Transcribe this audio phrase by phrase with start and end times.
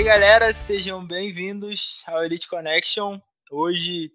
[0.00, 3.20] E aí, galera, sejam bem-vindos ao Elite Connection.
[3.50, 4.10] Hoje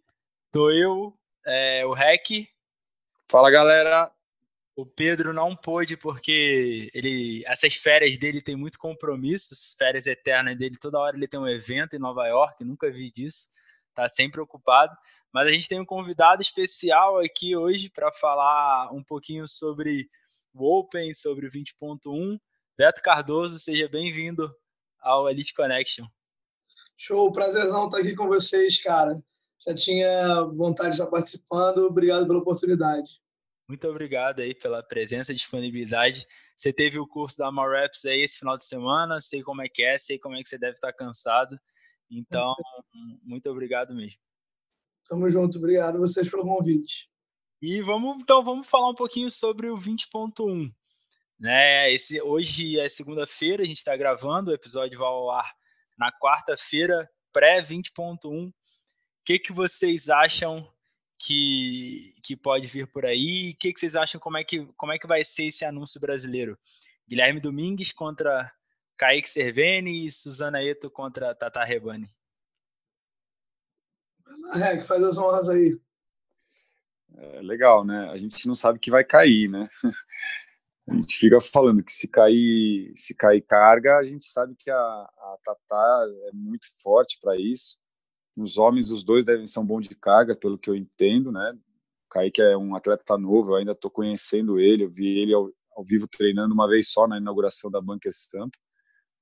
[0.51, 1.15] tô eu,
[1.45, 2.49] é, o Rec.
[3.29, 4.11] Fala, galera.
[4.75, 10.75] O Pedro não pôde porque ele, essas férias dele tem muito compromisso, férias eternas dele,
[10.81, 13.49] toda hora ele tem um evento em Nova York, nunca vi disso,
[13.93, 14.97] tá sempre ocupado.
[15.31, 20.09] Mas a gente tem um convidado especial aqui hoje para falar um pouquinho sobre
[20.51, 22.39] o Open, sobre o 20.1.
[22.75, 24.51] Beto Cardoso, seja bem-vindo
[25.05, 26.05] ao Elite Connection.
[26.97, 29.21] Show, prazerzão estar aqui com vocês, cara.
[29.65, 31.85] Já tinha vontade de estar participando.
[31.85, 33.21] Obrigado pela oportunidade.
[33.67, 36.25] Muito obrigado aí pela presença e disponibilidade.
[36.55, 39.83] Você teve o curso da Mareps aí esse final de semana, sei como é que
[39.83, 41.59] é, sei como é que você deve estar cansado.
[42.09, 42.53] Então,
[43.23, 44.19] muito obrigado mesmo.
[45.07, 47.09] Tamo junto, obrigado vocês pelo convite.
[47.61, 50.71] E vamos então vamos falar um pouquinho sobre o 20.1.
[51.39, 51.91] Né?
[51.91, 55.53] Esse, hoje é segunda-feira, a gente está gravando, o episódio vai ao ar
[55.97, 58.49] na quarta-feira, pré-20.1.
[58.49, 58.53] O
[59.23, 60.71] que, que vocês acham
[61.17, 63.51] que, que pode vir por aí?
[63.51, 65.99] O que, que vocês acham como é que, como é que vai ser esse anúncio
[65.99, 66.57] brasileiro?
[67.07, 68.51] Guilherme Domingues contra
[68.97, 72.09] Kaique Cerveni e Suzana Eto contra Tata Rebani.
[74.63, 75.79] É, que faz as honras aí.
[77.17, 78.09] É legal, né?
[78.09, 79.69] A gente não sabe que vai cair, né?
[80.87, 84.75] A gente fica falando que se cair, se cair carga, a gente sabe que a,
[84.75, 87.79] a Tatá é muito forte para isso.
[88.37, 91.57] Os homens, os dois devem ser um bom de carga, pelo que eu entendo, né?
[92.05, 95.49] O Kaique é um atleta novo, eu ainda estou conhecendo ele, eu vi ele ao,
[95.75, 98.53] ao, vivo treinando uma vez só na inauguração da Bunker Stamp,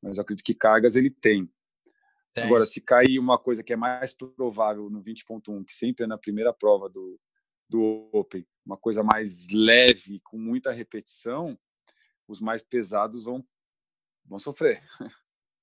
[0.01, 1.49] mas eu acredito que cargas ele tem.
[2.33, 2.43] tem.
[2.43, 6.17] Agora, se cair uma coisa que é mais provável no 20.1, que sempre é na
[6.17, 7.17] primeira prova do,
[7.69, 11.57] do Open, uma coisa mais leve, com muita repetição,
[12.27, 13.43] os mais pesados vão,
[14.25, 14.81] vão sofrer.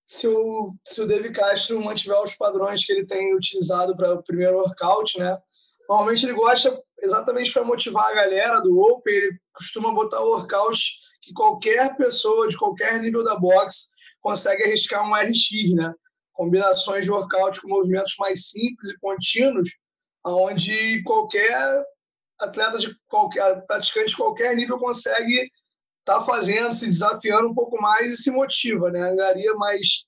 [0.04, 4.22] Se o, se o David Castro mantiver os padrões que ele tem utilizado para o
[4.22, 5.38] primeiro workout, né?
[5.88, 11.32] Normalmente ele gosta exatamente para motivar a galera do Open, ele costuma botar workouts que
[11.32, 13.88] qualquer pessoa de qualquer nível da boxe
[14.20, 15.94] consegue arriscar um RX, né?
[16.32, 19.68] Combinações de workout com movimentos mais simples e contínuos,
[20.24, 21.84] onde qualquer
[22.40, 25.50] atleta de qualquer praticante de qualquer nível consegue
[26.00, 29.10] estar tá fazendo, se desafiando um pouco mais e se motiva, né?
[29.10, 30.04] Angaria mais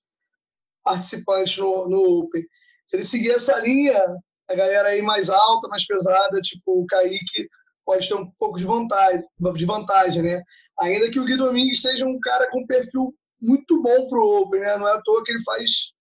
[0.83, 2.43] participantes no, no Open.
[2.85, 4.03] Se ele seguir essa linha,
[4.49, 7.49] a galera aí mais alta, mais pesada, tipo o Kaique,
[7.85, 9.23] pode ter um pouco de vantagem,
[9.55, 10.43] de vantagem, né?
[10.81, 14.77] Ainda que o Gui Domingues seja um cara com perfil muito bom pro Open, né?
[14.77, 15.93] Não é à toa que ele faz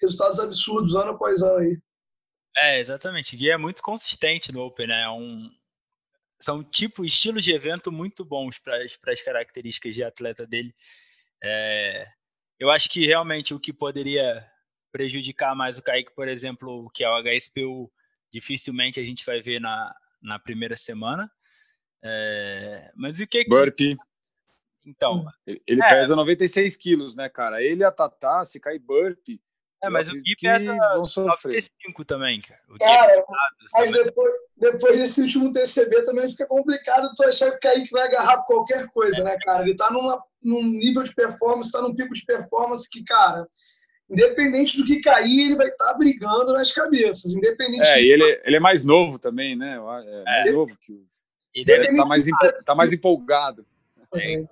[0.00, 1.78] resultados absurdos ano após ano aí.
[2.56, 3.34] É, exatamente.
[3.34, 5.02] O Gui é muito consistente no Open, né?
[5.02, 5.50] É um,
[6.44, 8.76] são tipo estilos de evento muito bons para
[9.12, 10.74] as características de atleta dele.
[11.42, 12.06] É,
[12.58, 14.46] eu acho que realmente o que poderia
[14.92, 17.90] prejudicar mais o Kaique, por exemplo, que é o HSPU,
[18.30, 21.30] dificilmente a gente vai ver na, na primeira semana.
[22.02, 23.50] É, mas o que que...
[23.50, 23.96] Burpee.
[24.86, 25.26] Então...
[25.46, 27.62] Ele é, pesa 96 quilos, né, cara?
[27.62, 29.40] Ele e a Tatá, se cair burpee,
[29.84, 32.60] é, mas o Gui pesa 95 também, cara.
[32.68, 33.24] O cara, é
[33.72, 38.06] mas depois, depois desse último TCB também fica complicado tu achar que o Kaique vai
[38.06, 39.24] agarrar qualquer coisa, é.
[39.24, 39.62] né, cara?
[39.62, 43.46] Ele tá numa, num nível de performance, tá num pico de performance que, cara,
[44.08, 47.34] independente do que cair, ele vai estar tá brigando nas cabeças.
[47.34, 48.04] Independente é, de...
[48.04, 49.76] e ele, ele é mais novo também, né?
[49.76, 50.52] É mais é.
[50.52, 51.04] novo que o.
[51.54, 52.24] Ele tá mais,
[52.64, 53.64] tá mais empolgado.
[54.12, 54.44] É.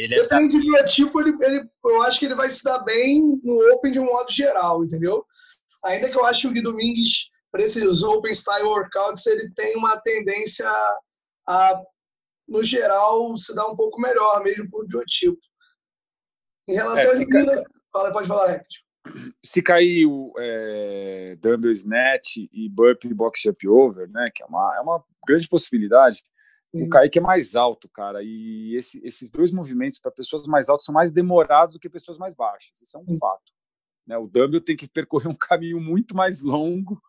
[0.00, 0.58] Ele deve Depende estar...
[0.58, 4.00] do biotipo, ele, ele, eu acho que ele vai se dar bem no Open de
[4.00, 5.26] um modo geral, entendeu?
[5.84, 9.76] Ainda que eu acho que o Gui Domingues, para esses Open Style Workouts, ele tem
[9.76, 10.66] uma tendência
[11.46, 11.82] a,
[12.48, 15.38] no geral, se dar um pouco melhor, mesmo por biotipo.
[16.66, 17.64] Em relação é, a ca...
[17.92, 18.66] Fala, pode falar, Rec.
[19.44, 24.76] Se cair o é, Dumbbell Snatch e Burpee Box Jump Over, né, que é uma,
[24.78, 26.22] é uma grande possibilidade,
[26.72, 30.84] o Kaique é mais alto, cara, e esse, esses dois movimentos para pessoas mais altas
[30.84, 32.80] são mais demorados do que pessoas mais baixas.
[32.80, 33.52] Isso é um fato.
[34.06, 34.16] Né?
[34.16, 37.00] O dumbbell tem que percorrer um caminho muito mais longo,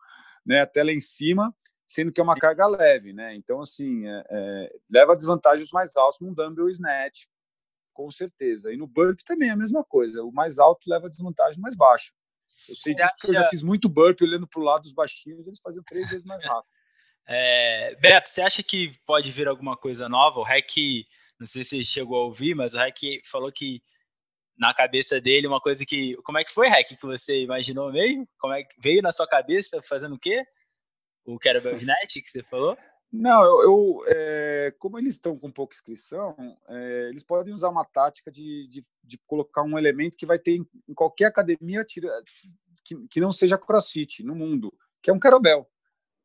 [0.44, 1.54] né, até lá em cima,
[1.86, 3.34] sendo que é uma carga leve, né?
[3.34, 7.26] Então, assim, é, é, leva desvantagens mais altos num dumbbell snatch,
[7.92, 8.72] com certeza.
[8.72, 10.24] E no burpee também é a mesma coisa.
[10.24, 12.12] O mais alto leva desvantagem mais baixo.
[12.68, 15.46] Eu sei disso porque eu já fiz muito burpee olhando para o lado dos baixinhos,
[15.46, 16.68] eles faziam três vezes mais rápido.
[17.34, 20.38] É, Beto, você acha que pode vir alguma coisa nova?
[20.38, 20.76] O Rec,
[21.40, 23.82] não sei se chegou a ouvir, mas o Rec falou que
[24.58, 26.14] na cabeça dele uma coisa que.
[26.24, 28.28] Como é que foi, Rec, que você imaginou mesmo?
[28.38, 30.44] Como é que veio na sua cabeça fazendo o quê?
[31.24, 32.76] O Kettlebell Night que você falou?
[33.10, 36.34] Não, eu, eu, é, como eles estão com pouca inscrição,
[36.68, 40.52] é, eles podem usar uma tática de, de, de, colocar um elemento que vai ter
[40.56, 42.10] em, qualquer academia tira,
[42.82, 45.68] que, que, não seja crossfit no mundo, que é um kettlebell.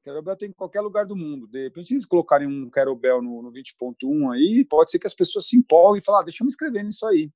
[0.08, 1.48] Kettlebell tem em qualquer lugar do mundo.
[1.48, 5.48] De repente, eles colocarem um kettlebell no, no 20.1 aí, pode ser que as pessoas
[5.48, 7.30] se empolguem e falem, ah, deixa eu me inscrever nisso aí.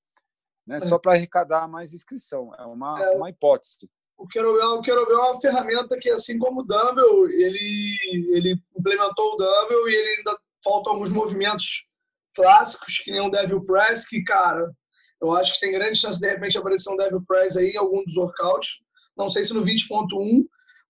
[0.66, 2.54] Né, só para arrecadar mais inscrição.
[2.56, 3.90] É uma, é, uma hipótese
[4.22, 7.98] o Kettlebell, o Kettlebell é uma ferramenta que, assim como o Dumbbell, ele,
[8.36, 11.88] ele implementou o Dumbbell e ele ainda faltam alguns movimentos
[12.36, 14.72] clássicos, que nem o Devil Press, que, cara,
[15.20, 17.78] eu acho que tem grande chance de, de repente aparecer um Devil Press aí em
[17.78, 18.84] algum dos workouts.
[19.18, 20.46] Não sei se no 20.1,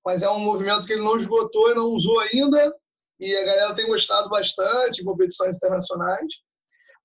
[0.06, 2.74] mas é um movimento que ele não esgotou e não usou ainda.
[3.20, 6.42] E a galera tem gostado bastante em competições internacionais.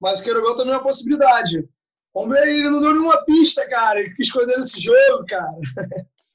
[0.00, 1.68] Mas o Kettlebell também é uma possibilidade.
[2.14, 4.00] Vamos ver aí, ele não deu nenhuma pista, cara.
[4.00, 5.52] Ele fica escondendo esse jogo, cara.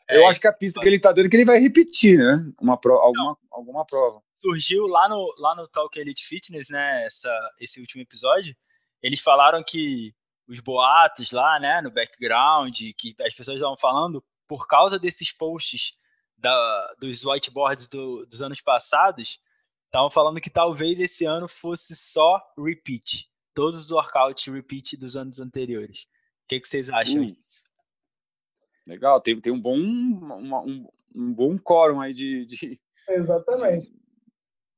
[0.07, 2.19] Eu é, acho que a pista que ele tá dando é que ele vai repetir,
[2.19, 2.45] né?
[2.59, 4.21] Uma pro, alguma, alguma prova.
[4.39, 7.05] Surgiu lá no, lá no Talk Elite Fitness, né?
[7.05, 8.55] Essa, esse último episódio.
[9.01, 10.13] Eles falaram que
[10.47, 11.81] os boatos lá, né?
[11.81, 15.93] No background, que as pessoas estavam falando, por causa desses posts
[16.41, 19.39] da, dos whiteboards do, dos anos passados,
[19.85, 23.29] estavam falando que talvez esse ano fosse só repeat.
[23.53, 26.01] Todos os workouts repeat dos anos anteriores.
[26.43, 27.21] O que, que vocês acham?
[27.21, 27.35] Hum.
[28.87, 33.85] Legal, tem, tem um bom uma, um, um bom quórum aí de, de exatamente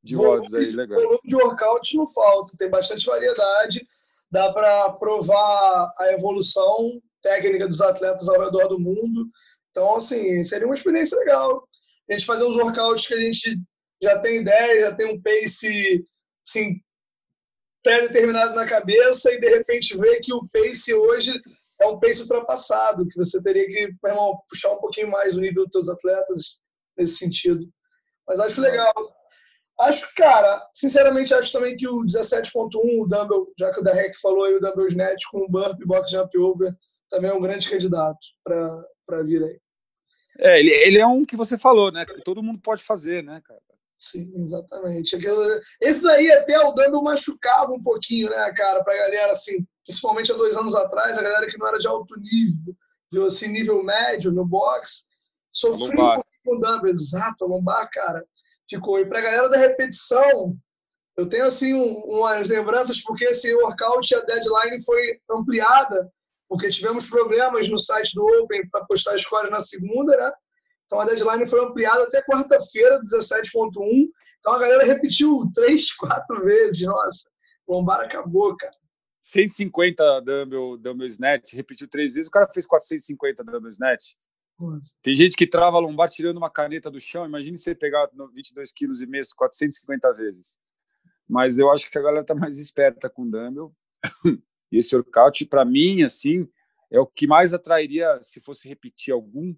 [0.03, 1.01] de, de odds aí legal.
[1.01, 3.87] volume de workout não falta, tem bastante variedade,
[4.29, 9.29] dá para provar a evolução técnica dos atletas ao redor do mundo.
[9.73, 11.67] Então, assim, seria uma experiência legal.
[12.07, 13.59] A gente fazer uns workouts que a gente
[14.01, 16.05] já tem ideia, já tem um pace
[16.45, 16.79] assim,
[17.81, 21.33] pré-determinado na cabeça e de repente ver que o pace hoje
[21.81, 25.63] é um pace ultrapassado, que você teria que, irmão, puxar um pouquinho mais o nível
[25.63, 26.59] dos seus atletas
[26.95, 27.67] nesse sentido.
[28.27, 28.93] Mas acho legal.
[29.79, 32.69] Acho, cara, sinceramente, acho também que o 17.1,
[33.01, 36.11] o Dumble, já que o Derek falou aí, o Dumble Net com o Burp Box
[36.11, 36.71] Jump Over,
[37.09, 39.59] também é um grande candidato para vir aí.
[40.39, 42.05] É, ele, ele é um que você falou, né?
[42.05, 43.59] Que todo mundo pode fazer, né, cara?
[44.03, 45.17] Sim, exatamente.
[45.79, 50.35] Esse daí até o Dumble machucava um pouquinho, né, cara, pra galera, assim, principalmente há
[50.35, 52.75] dois anos atrás, a galera que não era de alto nível,
[53.09, 55.05] viu, assim, nível médio no box,
[55.49, 58.25] sofreu com o dumbbell, exato, a lombar, cara,
[58.69, 58.99] ficou.
[58.99, 60.57] E para a galera da repetição,
[61.15, 66.11] eu tenho, assim, um, umas lembranças, porque esse workout, a deadline foi ampliada,
[66.53, 70.31] porque tivemos problemas no site do Open para postar scores na segunda, né?
[70.85, 73.71] Então a deadline foi ampliada até quarta-feira, 17.1.
[74.37, 76.85] Então a galera repetiu três, quatro vezes.
[76.85, 77.27] Nossa,
[77.67, 78.75] lombar acabou, cara.
[79.19, 84.11] 150 dumbbell, dumbbell snatch, repetiu três vezes, o cara fez 450 dumbbell snatch.
[85.01, 87.25] Tem gente que trava a lombar tirando uma caneta do chão.
[87.25, 90.55] Imagine você pegar 22 quilos e meio 450 vezes.
[91.27, 93.73] Mas eu acho que a galera tá mais esperta com dumbbell.
[94.73, 96.49] E esse workout, para mim, assim,
[96.89, 99.55] é o que mais atrairia, se fosse repetir algum,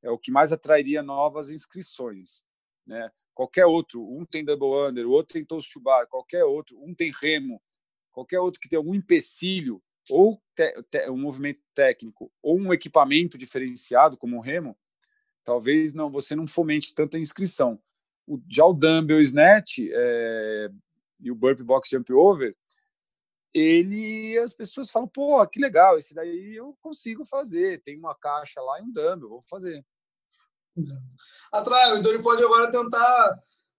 [0.00, 2.46] é o que mais atrairia novas inscrições,
[2.86, 3.10] né?
[3.34, 6.94] Qualquer outro, um tem double under, o outro tem toast to bar, qualquer outro, um
[6.94, 7.60] tem remo,
[8.12, 10.40] qualquer outro que tenha algum empecilho, ou
[11.10, 14.78] um movimento técnico, ou um equipamento diferenciado, como o remo,
[15.42, 17.82] talvez não você não fomente tanta inscrição.
[18.24, 20.68] O, já o dumbbell snatch é,
[21.18, 22.54] e o burpee box jump over,
[23.54, 28.60] ele as pessoas falam, pô, que legal, esse daí eu consigo fazer, tem uma caixa
[28.60, 29.84] lá e um dumbbell, vou fazer.
[31.52, 33.38] Atrai, o Idori pode agora tentar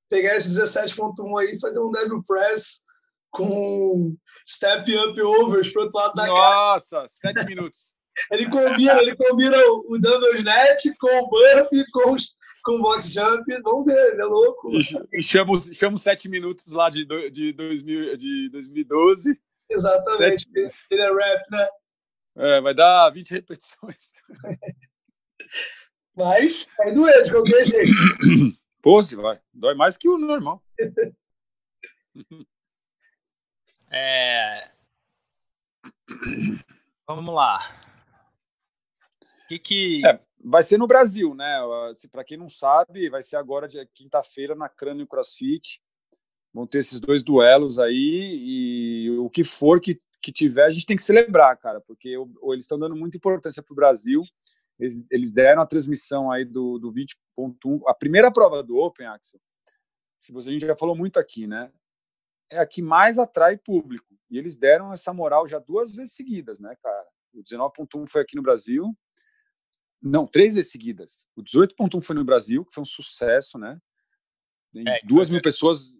[0.09, 2.85] pegar esse 17.1 aí e fazer um devil press
[3.29, 4.15] com
[4.47, 7.01] step up overs pro outro lado da Nossa.
[7.01, 7.93] Nossa, sete minutos.
[8.31, 12.15] ele combina, ele combina o dumbbell net com o burp, com,
[12.63, 13.43] com o box jump.
[13.61, 14.71] Vamos ver, ele é louco.
[14.71, 19.37] E, e chama, chama os sete minutos lá de, de, 2000, de 2012.
[19.69, 20.85] Exatamente, sete...
[20.91, 21.67] ele é rap, né?
[22.37, 24.11] É, vai dar 20 repetições.
[26.15, 27.91] Mas vai doer de qualquer jeito.
[28.81, 29.41] Pô, se vai.
[29.53, 30.63] Dói mais que o normal.
[33.91, 34.71] É...
[37.07, 37.59] Vamos lá.
[39.47, 40.05] Que que...
[40.05, 41.59] É, vai ser no Brasil, né?
[42.11, 45.81] Para quem não sabe, vai ser agora de quinta-feira na Crânio CrossFit.
[46.55, 50.85] Vão ter esses dois duelos aí e o que for que, que tiver, a gente
[50.85, 54.23] tem que celebrar, cara, porque eles estão dando muita importância para o Brasil.
[54.79, 59.39] Eles, eles, deram a transmissão aí do, do 20.1, a primeira prova do Open, Axel.
[60.17, 61.69] Se você, a gente já falou muito aqui, né?
[62.49, 64.17] é a que mais atrai público.
[64.29, 67.05] E eles deram essa moral já duas vezes seguidas, né, cara?
[67.33, 68.95] O 19.1 foi aqui no Brasil.
[70.01, 71.27] Não, três vezes seguidas.
[71.35, 73.79] O 18.1 foi no Brasil, que foi um sucesso, né?
[74.75, 75.91] É, duas mil pessoas.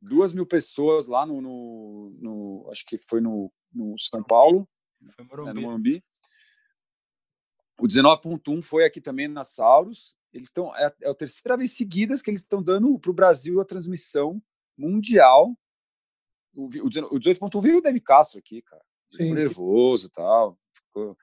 [0.00, 4.68] duas mil pessoas lá no, no, no acho que foi no, no São Paulo,
[5.14, 5.50] foi Morumbi.
[5.50, 6.04] É, no Morumbi.
[7.78, 10.16] O 19.1 foi aqui também na Sauros.
[10.32, 13.60] Eles estão é, é a terceira vez seguidas que eles estão dando para o Brasil
[13.60, 14.42] a transmissão
[14.76, 15.56] mundial.
[16.54, 18.84] O, o 18.1 veio o David Castro aqui, cara.
[19.10, 20.58] Ficou nervoso e tal.
[20.72, 21.16] Ficou,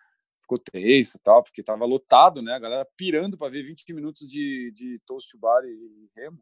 [0.48, 2.54] ficou tenso e tal, porque estava lotado, né?
[2.54, 6.40] A galera pirando para ver 20 minutos de, de Toast to Bar e Remo.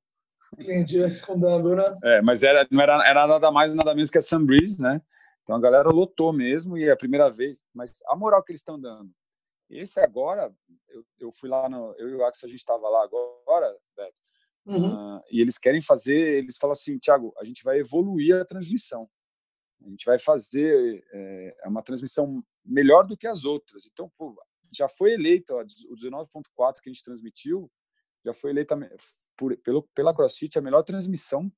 [0.59, 1.97] Entendi, andando, né?
[2.03, 5.01] É, mas era, não era, era nada mais nada menos que a Sunbreeze, né?
[5.41, 7.65] Então a galera lotou mesmo e é a primeira vez.
[7.73, 9.11] Mas a moral que eles estão dando.
[9.69, 10.53] Esse agora,
[10.89, 14.21] eu, eu fui lá, no, eu e o Axel, a gente estava lá agora, Beto,
[14.67, 15.17] uhum.
[15.17, 19.09] uh, e eles querem fazer, eles falam assim, Thiago, a gente vai evoluir a transmissão.
[19.83, 23.85] A gente vai fazer é, é uma transmissão melhor do que as outras.
[23.85, 24.35] Então, pô,
[24.71, 27.71] já foi eleito ó, o 19.4 que a gente transmitiu,
[28.23, 28.75] já foi eleita
[29.37, 31.51] por, pelo, pela CrossFit a melhor transmissão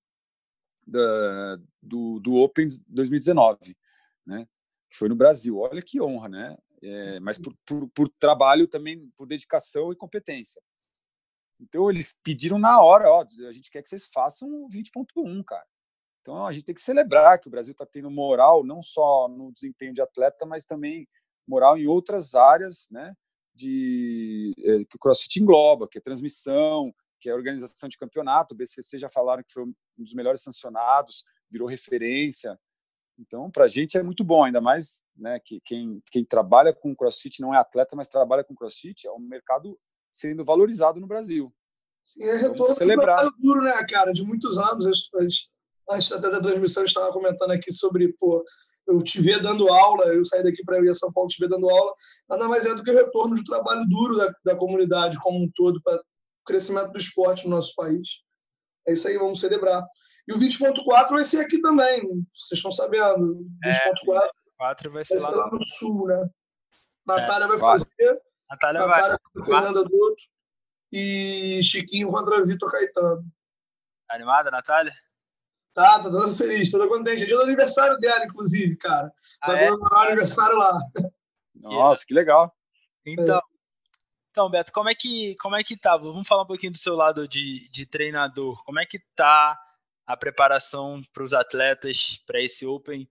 [0.85, 3.77] da, do, do Open 2019,
[4.25, 4.47] né?
[4.89, 5.57] Que foi no Brasil.
[5.57, 6.57] Olha que honra, né?
[6.81, 10.61] É, mas por, por, por, trabalho também, por dedicação e competência.
[11.59, 15.65] Então eles pediram na hora, ó, a gente quer que vocês façam o 20.1, cara.
[16.27, 19.50] Então a gente tem que celebrar que o Brasil está tendo moral não só no
[19.50, 21.07] desempenho de atleta, mas também
[21.48, 23.15] moral em outras áreas, né?
[23.55, 28.53] De é, que o CrossFit engloba, que é transmissão, que é organização de campeonato.
[28.53, 32.60] O BCC já falaram que foi um dos melhores sancionados, virou referência.
[33.17, 36.93] Então, para a gente é muito bom, ainda mais né, que quem, quem trabalha com
[36.93, 39.79] CrossFit não é atleta, mas trabalha com CrossFit, é um mercado
[40.12, 41.55] sendo valorizado no Brasil.
[42.03, 43.25] Sim, é retorno celebrar.
[43.39, 44.86] duro, né, cara, de muitos anos.
[44.86, 45.50] Antes,
[45.89, 48.44] antes até da transmissão, estava comentando aqui sobre, pô,
[48.88, 51.50] eu te ver dando aula, eu saí daqui para ir a São Paulo te ver
[51.50, 51.94] dando aula,
[52.29, 55.51] nada mais é do que o retorno de trabalho duro da, da comunidade como um
[55.53, 56.01] todo para
[56.46, 58.22] crescimento do esporte no nosso país.
[58.88, 59.86] É isso aí, vamos celebrar.
[60.27, 62.01] E o 20.4 vai ser aqui também,
[62.38, 63.46] vocês estão sabendo.
[63.65, 66.29] 20.4 é, vai, ser, vai lá, no sul, né?
[67.06, 68.22] Natália é, vai fazer.
[68.50, 69.46] Natália, Natália vai.
[69.46, 70.24] Fernanda Douto
[70.91, 73.25] e Chiquinho contra Vitor Caetano.
[74.08, 74.94] Tá animada, Natália?
[75.77, 77.22] Tá, tá toda feliz, toda contente.
[77.22, 79.13] É dia do aniversário dela, inclusive, cara.
[79.39, 79.69] Ah, é?
[80.07, 80.75] aniversário lá.
[81.53, 82.51] Nossa, que legal.
[83.05, 83.41] Então, é.
[84.31, 85.96] Então, Beto, como é que como é que tá?
[85.96, 88.63] Vamos falar um pouquinho do seu lado de, de treinador.
[88.63, 89.55] Como é que tá
[90.07, 93.07] a preparação para os atletas para esse Open?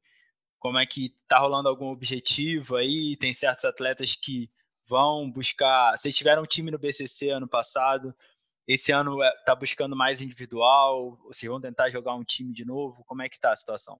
[0.58, 3.16] Como é que tá rolando algum objetivo aí?
[3.16, 4.50] Tem certos atletas que
[4.88, 5.96] vão buscar.
[5.96, 8.12] Vocês tiveram um time no BCC ano passado.
[8.66, 11.18] Esse ano é, buscando mais individual?
[11.26, 13.04] Vocês vão tentar jogar um time de novo?
[13.06, 13.98] Como é que tá a situação?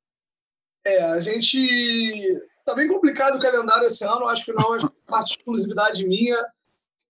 [0.85, 4.26] É, a gente tá bem complicado o calendário esse ano.
[4.26, 6.44] Acho que não é parte de exclusividade minha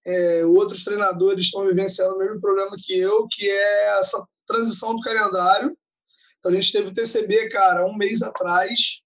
[0.07, 5.03] é, outros treinadores estão vivenciando o mesmo problema que eu, que é essa transição do
[5.03, 5.77] calendário.
[6.39, 9.01] Então a gente teve o TCB, cara, um mês atrás.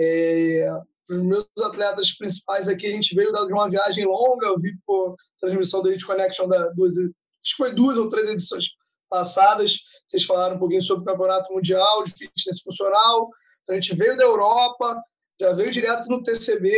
[0.00, 0.70] É,
[1.10, 5.14] os meus atletas principais aqui, a gente veio de uma viagem longa, eu vi por
[5.38, 6.94] transmissão da Elite Connection da duas,
[7.42, 8.66] acho que foi duas ou três edições
[9.08, 9.80] passadas.
[10.06, 13.28] Vocês falaram um pouquinho sobre o Campeonato Mundial de Fitness Funcional.
[13.62, 15.02] Então a gente veio da Europa,
[15.40, 16.72] já veio direto no TCB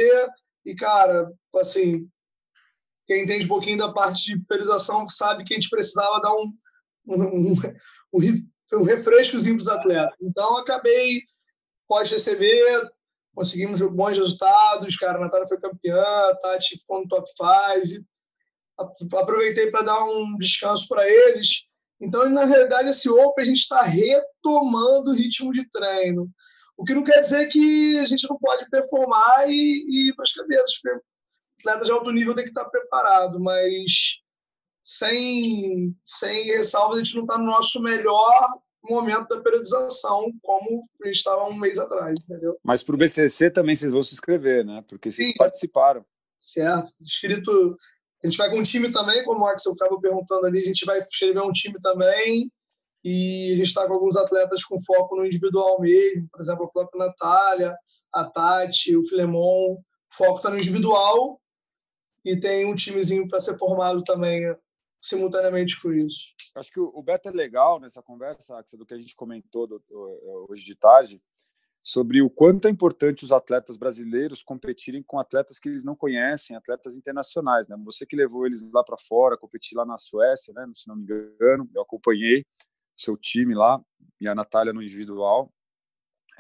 [0.64, 2.08] e, cara, assim,
[3.06, 6.52] quem entende um pouquinho da parte de periodização sabe que a gente precisava dar um,
[7.06, 8.22] um, um,
[8.74, 10.16] um refrescozinho para os atletas.
[10.22, 11.22] Então, acabei,
[11.86, 12.90] pós-TCB,
[13.34, 18.04] conseguimos bons resultados, cara, a Natália foi campeã, a Tati ficou no top 5,
[18.78, 21.64] aproveitei para dar um descanso para eles.
[22.00, 26.28] Então, na realidade, esse Open a gente está retomando o ritmo de treino.
[26.76, 30.24] O que não quer dizer que a gente não pode performar e, e ir para
[30.24, 30.80] as cabeças,
[31.60, 34.18] atleta de alto nível tem que estar preparado, mas
[34.82, 41.06] sem, sem ressalvas, a gente não está no nosso melhor momento da periodização, como a
[41.06, 42.58] gente estava um mês atrás, entendeu?
[42.62, 44.84] Mas para o BCC também vocês vão se inscrever, né?
[44.86, 45.34] Porque vocês Sim.
[45.38, 46.04] participaram.
[46.36, 46.90] Certo.
[47.00, 47.78] Escrito.
[48.24, 50.86] A gente vai com um time também, como o Axel estava perguntando ali, a gente
[50.86, 52.50] vai escrever um time também.
[53.04, 56.70] E a gente está com alguns atletas com foco no individual mesmo, por exemplo, a
[56.70, 57.76] própria Natália,
[58.10, 59.74] a Tati, o Filemon.
[59.74, 61.38] O foco está no individual
[62.24, 64.42] e tem um timezinho para ser formado também
[64.98, 66.32] simultaneamente com isso.
[66.54, 69.68] Acho que o Beto é legal nessa conversa, Axel, do que a gente comentou
[70.48, 71.20] hoje de tarde,
[71.86, 76.56] sobre o quanto é importante os atletas brasileiros competirem com atletas que eles não conhecem,
[76.56, 77.68] atletas internacionais.
[77.68, 77.76] Né?
[77.84, 80.66] Você que levou eles lá para fora, competir lá na Suécia, né?
[80.72, 82.46] se não me engano, eu acompanhei
[82.96, 83.78] seu time lá
[84.18, 85.52] e a Natália no individual.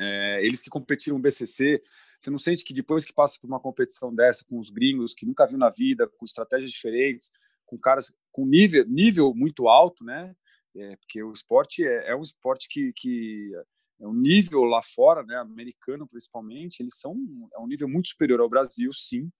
[0.00, 1.82] É, eles que competiram BCC,
[2.18, 5.26] você não sente que depois que passa por uma competição dessa com os gringos que
[5.26, 7.30] nunca viu na vida, com estratégias diferentes,
[7.66, 10.34] com caras com nível, nível muito alto, né?
[10.76, 13.52] é, porque o esporte é, é um esporte que, que
[14.00, 17.16] é um nível lá fora, né, americano principalmente, eles são
[17.54, 19.30] é um nível muito superior ao Brasil, sim,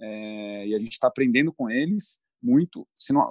[0.00, 2.86] é, e a gente está aprendendo com eles muito.
[2.96, 3.26] Você não,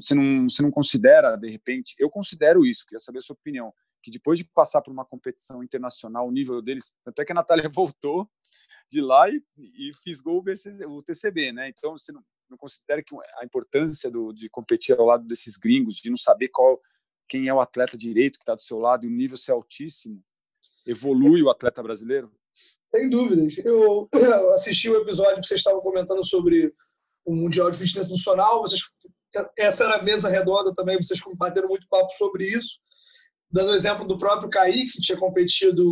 [0.00, 3.72] você, não, você não considera, de repente, eu considero isso, queria saber a sua opinião,
[4.02, 7.68] que depois de passar por uma competição internacional, o nível deles, até que a Natália
[7.72, 8.28] voltou
[8.88, 11.68] de lá e, e fisgou o, BC, o TCB, né?
[11.68, 15.96] Então, você não, não considera que a importância do, de competir ao lado desses gringos,
[15.96, 16.80] de não saber qual
[17.30, 20.20] quem é o atleta direito que está do seu lado e o nível ser altíssimo,
[20.84, 22.30] evolui o atleta brasileiro?
[22.92, 23.56] Sem dúvidas.
[23.58, 24.08] Eu
[24.52, 26.74] assisti o episódio que vocês estavam comentando sobre
[27.24, 28.60] o Mundial de Fitness Funcional.
[28.62, 28.82] Vocês,
[29.56, 32.80] essa era a mesa redonda também, vocês compartilharam muito papo sobre isso.
[33.48, 35.84] Dando o exemplo do próprio Kaique, que tinha competido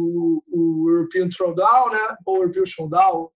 [0.52, 2.16] o European Throwdown, né?
[2.26, 3.30] Ou European Showdown.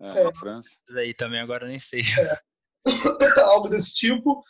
[0.00, 0.24] É, é.
[0.24, 0.78] na França.
[0.90, 2.02] Daí também agora nem sei.
[2.18, 2.38] É.
[3.40, 4.42] Algo desse tipo.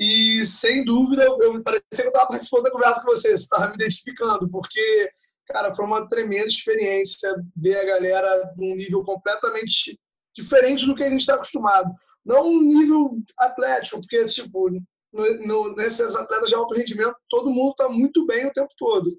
[0.00, 3.68] E, sem dúvida, eu parecia que eu estava participando da conversa com você, você estava
[3.68, 5.10] me identificando, porque,
[5.46, 10.00] cara, foi uma tremenda experiência ver a galera num nível completamente
[10.34, 11.92] diferente do que a gente está acostumado.
[12.24, 14.70] Não um nível atlético, porque, tipo,
[15.12, 19.10] no, no, nesses atletas de alto rendimento, todo mundo está muito bem o tempo todo.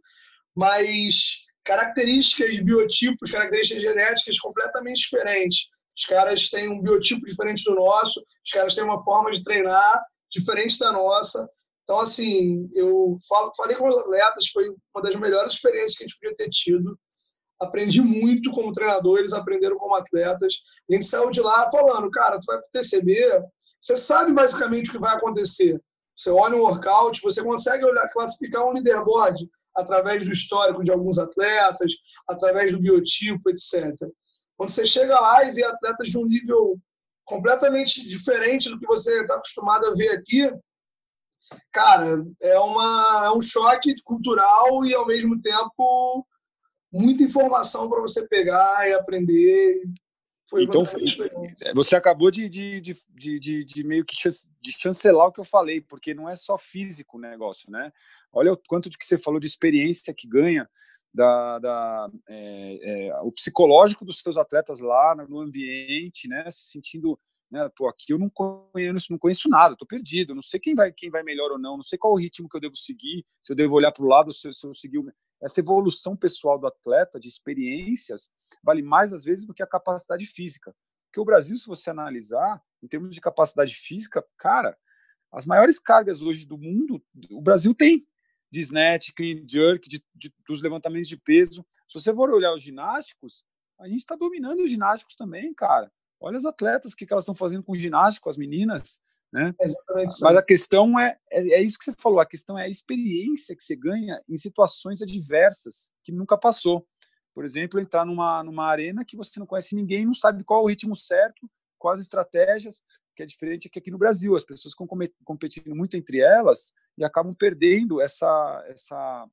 [0.56, 5.68] Mas características, biotipos, características genéticas completamente diferentes.
[5.96, 10.02] Os caras têm um biotipo diferente do nosso, os caras têm uma forma de treinar
[10.32, 11.48] diferente da nossa.
[11.84, 16.08] Então, assim, eu falo, falei com os atletas, foi uma das melhores experiências que a
[16.08, 16.98] gente podia ter tido.
[17.60, 20.56] Aprendi muito como treinador, eles aprenderam como atletas.
[20.90, 23.44] A gente saiu de lá falando, cara, tu vai TCB,
[23.82, 25.80] você sabe basicamente o que vai acontecer.
[26.16, 31.18] Você olha um workout, você consegue olhar, classificar um leaderboard através do histórico de alguns
[31.18, 31.94] atletas,
[32.28, 33.96] através do biotipo, etc.
[34.56, 36.80] Quando você chega lá e vê atletas de um nível
[37.26, 40.52] completamente diferente do que você está acostumado a ver aqui,
[41.72, 46.26] cara, é, uma, é um choque cultural e, ao mesmo tempo,
[46.92, 49.84] muita informação para você pegar e aprender.
[50.50, 50.84] Foi então,
[51.74, 54.16] você acabou de, de, de, de, de meio que
[54.62, 57.90] de chancelar o que eu falei, porque não é só físico o negócio, né?
[58.34, 60.70] Olha o quanto de que você falou de experiência que ganha,
[61.14, 67.20] da, da é, é, o psicológico dos seus atletas lá no ambiente, né, se sentindo,
[67.52, 70.92] né, pô, aqui eu não conheço, não conheço nada, estou perdido, não sei quem vai,
[70.92, 73.52] quem vai melhor ou não, não sei qual o ritmo que eu devo seguir, se
[73.52, 75.04] eu devo olhar para o lado, se, se eu seguir
[75.42, 78.32] essa evolução pessoal do atleta, de experiências,
[78.64, 80.74] vale mais às vezes do que a capacidade física.
[81.08, 84.78] Porque o Brasil, se você analisar, em termos de capacidade física, cara,
[85.32, 88.06] as maiores cargas hoje do mundo, o Brasil tem
[88.52, 91.66] de snatch, clean jerk, de, de, dos levantamentos de peso.
[91.88, 93.46] Se você for olhar os ginásticos,
[93.80, 95.92] a gente está dominando os ginásticos também, cara.
[96.20, 99.00] Olha as atletas, o que, que elas estão fazendo com o ginástico, as meninas,
[99.34, 99.54] né?
[99.60, 100.22] Exatamente.
[100.22, 103.56] Mas a questão é, é, é, isso que você falou, a questão é a experiência
[103.56, 106.86] que você ganha em situações adversas que nunca passou.
[107.34, 110.64] Por exemplo, entrar numa, numa arena que você não conhece ninguém, não sabe qual é
[110.64, 112.82] o ritmo certo, quais estratégias,
[113.16, 114.36] que é diferente aqui, aqui no Brasil.
[114.36, 114.88] As pessoas ficam
[115.24, 119.28] competindo muito entre elas e acabam perdendo essa, essa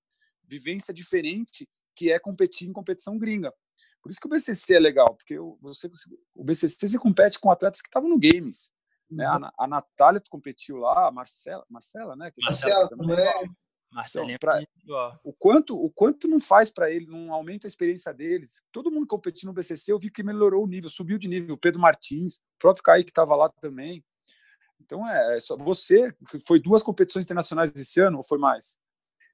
[0.44, 3.52] vivência diferente que é competir em competição gringa.
[4.02, 5.90] Por isso que o BCC é legal, porque você,
[6.34, 8.70] o BCC se compete com atletas que estavam no Games.
[9.10, 9.24] Né?
[9.26, 9.50] A, uhum.
[9.58, 12.30] a Natália competiu lá, a Marcela, Marcela, né?
[12.30, 13.16] Que Marcela também.
[13.90, 18.12] Marcelinha então, pra, o quanto o quanto não faz para ele, não aumenta a experiência
[18.12, 18.62] deles.
[18.70, 21.54] Todo mundo competindo no BCC, eu vi que melhorou o nível, subiu de nível.
[21.54, 24.04] O Pedro Martins, o próprio Kaique que estava lá também.
[24.80, 26.12] Então, é, é só você,
[26.46, 28.78] foi duas competições internacionais esse ano ou foi mais?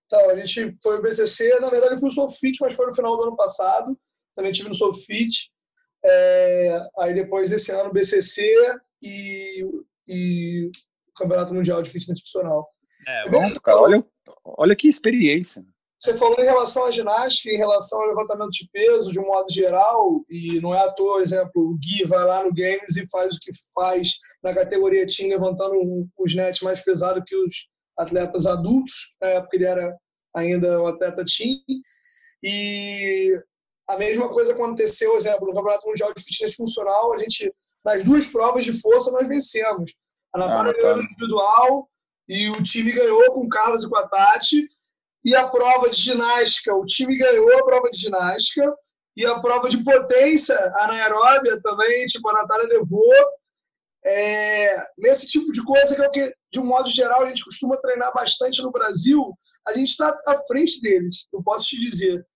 [0.06, 3.16] Então, a gente foi o BCC, na verdade foi o Sofit, mas foi no final
[3.16, 3.98] do ano passado.
[4.34, 5.50] Também tive no Sofit.
[6.04, 8.44] É, aí depois desse ano BCC
[9.00, 9.64] e,
[10.06, 10.70] e
[11.08, 12.68] o Campeonato Mundial de Fitness Funcional.
[13.06, 14.06] É, bom, cara, olha,
[14.44, 15.64] olha que experiência.
[15.98, 19.50] Você falou em relação à ginástica, em relação ao levantamento de peso, de um modo
[19.50, 23.34] geral, e não é à toa, exemplo, o Gui vai lá no Games e faz
[23.34, 24.10] o que faz
[24.42, 29.64] na categoria Team, levantando os nets mais pesado que os atletas adultos, na época ele
[29.64, 29.96] era
[30.34, 31.56] ainda um atleta Team.
[32.42, 33.40] E
[33.88, 37.50] a mesma coisa aconteceu, exemplo, no Campeonato Mundial de Fitness Funcional, a gente,
[37.82, 39.94] nas duas provas de força, nós vencemos.
[40.34, 41.88] A Natália ah, no individual
[42.28, 44.68] e o time ganhou com o Carlos e com a Tati,
[45.24, 48.74] e a prova de ginástica, o time ganhou a prova de ginástica.
[49.16, 53.14] E a prova de potência, a anaeróbia também, tipo, a Natália levou.
[54.04, 57.44] É, nesse tipo de coisa que é o que, de um modo geral, a gente
[57.44, 59.32] costuma treinar bastante no Brasil,
[59.66, 62.26] a gente está à frente deles, eu posso te dizer.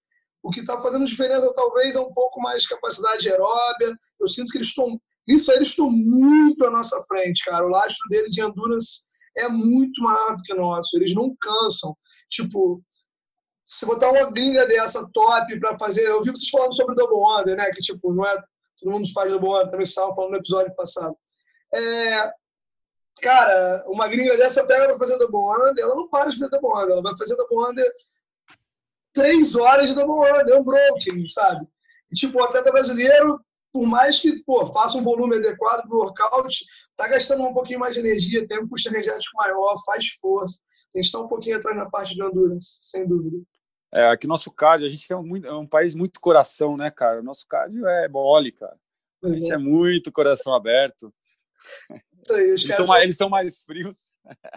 [0.42, 3.98] O que está fazendo diferença, talvez, é um pouco mais de capacidade aeróbia.
[4.20, 4.98] Eu sinto que eles estão.
[5.26, 7.66] Isso aí, eles estão muito à nossa frente, cara.
[7.66, 9.02] O lastro dele de endurance
[9.36, 10.96] é muito maior do que o nosso.
[10.96, 11.96] Eles não cansam.
[12.28, 12.82] Tipo,
[13.64, 16.06] se botar uma gringa dessa top para fazer.
[16.06, 17.70] Eu vi vocês falando sobre double under, né?
[17.70, 18.36] Que tipo, não é.
[18.80, 21.16] Todo mundo faz double under, também estavam falando no episódio passado.
[21.74, 22.32] É,
[23.20, 26.80] cara, uma gringa dessa pega para fazer double under, ela não para de fazer double
[26.80, 27.92] under, ela vai fazer double under
[29.12, 31.66] três horas de double under, é um broken, sabe?
[32.10, 33.40] E, tipo, o atleta brasileiro,
[33.72, 36.64] por mais que pô, faça um volume adequado para o workout,
[36.98, 40.60] tá gastando um pouquinho mais de energia, tem um custo energético maior, faz força.
[40.92, 43.38] A gente está um pouquinho atrás na parte de endurance, sem dúvida.
[43.94, 47.20] É, aqui nosso cardio, a gente é um, é um país muito coração, né, cara?
[47.20, 48.76] O nosso cardio é mole, cara.
[49.24, 51.14] A gente é, é muito coração aberto.
[52.30, 54.10] Aí, eles, são mais, eles são mais frios.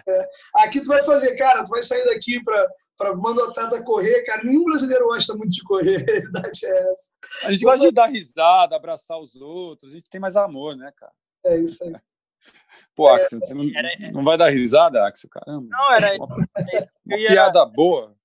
[0.06, 0.30] É.
[0.56, 4.22] Aqui tu vai fazer, cara, tu vai sair daqui para para mandar o atleta correr,
[4.22, 7.48] cara, nenhum brasileiro gosta muito de correr, a é essa.
[7.48, 10.92] A gente gosta de dar risada, abraçar os outros, a gente tem mais amor, né,
[10.96, 11.12] cara?
[11.44, 11.96] É isso aí.
[12.96, 14.12] Pô, é, Axel, você não, era...
[14.12, 15.30] não vai dar risada, Axel?
[15.30, 15.68] Caramba.
[15.70, 16.16] Não, era.
[16.16, 16.36] Uma,
[17.06, 17.28] uma ia...
[17.28, 18.16] piada boa.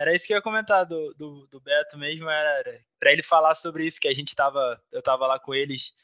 [0.00, 3.54] Era isso que eu ia comentar do, do, do Beto mesmo, era para ele falar
[3.54, 4.80] sobre isso, que a gente tava.
[4.90, 5.94] Eu tava lá com eles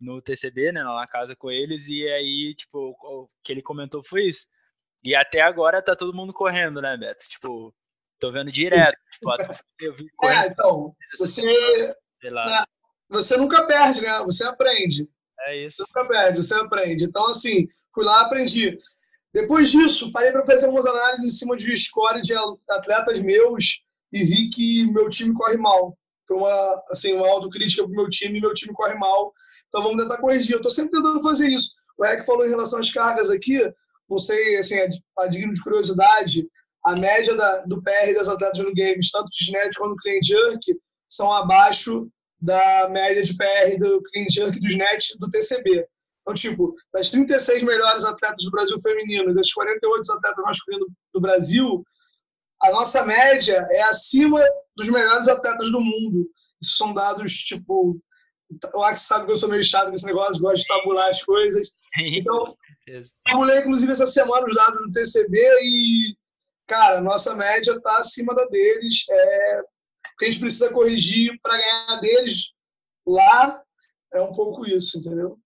[0.00, 4.24] no TCB, né, na casa com eles, e aí, tipo, o que ele comentou foi
[4.24, 4.46] isso.
[5.02, 7.28] E até agora tá todo mundo correndo, né, Beto?
[7.28, 7.72] Tipo,
[8.18, 8.98] tô vendo direto.
[9.12, 9.30] Tipo,
[9.80, 12.64] eu vi é, então, você, né,
[13.08, 14.18] você nunca perde, né?
[14.24, 15.08] Você aprende.
[15.46, 15.84] É isso.
[15.84, 17.04] Você nunca perde, você aprende.
[17.04, 18.78] Então, assim, fui lá, aprendi.
[19.32, 22.34] Depois disso, parei para fazer algumas análises em cima de score de
[22.70, 25.96] atletas meus e vi que meu time corre mal.
[26.26, 29.32] Foi uma, assim, uma autocrítica pro meu time, meu time corre mal.
[29.68, 30.52] Então vamos tentar corrigir.
[30.52, 31.72] Eu estou sempre tentando fazer isso.
[31.98, 33.58] O Eric falou em relação às cargas aqui,
[34.08, 34.76] não sei, assim,
[35.18, 36.46] a, digno de curiosidade,
[36.84, 40.60] a média da, do PR das atletas no games, tanto de Snatch quanto Clean Jerk,
[41.08, 42.08] são abaixo
[42.40, 45.86] da média de PR do Clean Jerk do Snatch do TCB.
[46.20, 51.20] Então, tipo, das 36 melhores atletas do Brasil feminino e das 48 atletas masculinos do
[51.20, 51.84] Brasil,
[52.62, 54.42] a nossa média é acima
[54.76, 56.28] dos melhores atletas do mundo.
[56.60, 57.96] Isso são dados, tipo,
[58.74, 61.70] o Ax sabe que eu sou meio chato nesse negócio, gosto de tabular as coisas.
[61.98, 62.44] Então,
[63.24, 66.16] tabulei, inclusive, essa semana os dados do TCB e,
[66.66, 69.04] cara, nossa média está acima da deles.
[69.08, 69.60] É,
[70.18, 72.52] que a gente precisa corrigir para ganhar deles
[73.06, 73.62] lá
[74.12, 75.38] é um pouco isso, entendeu?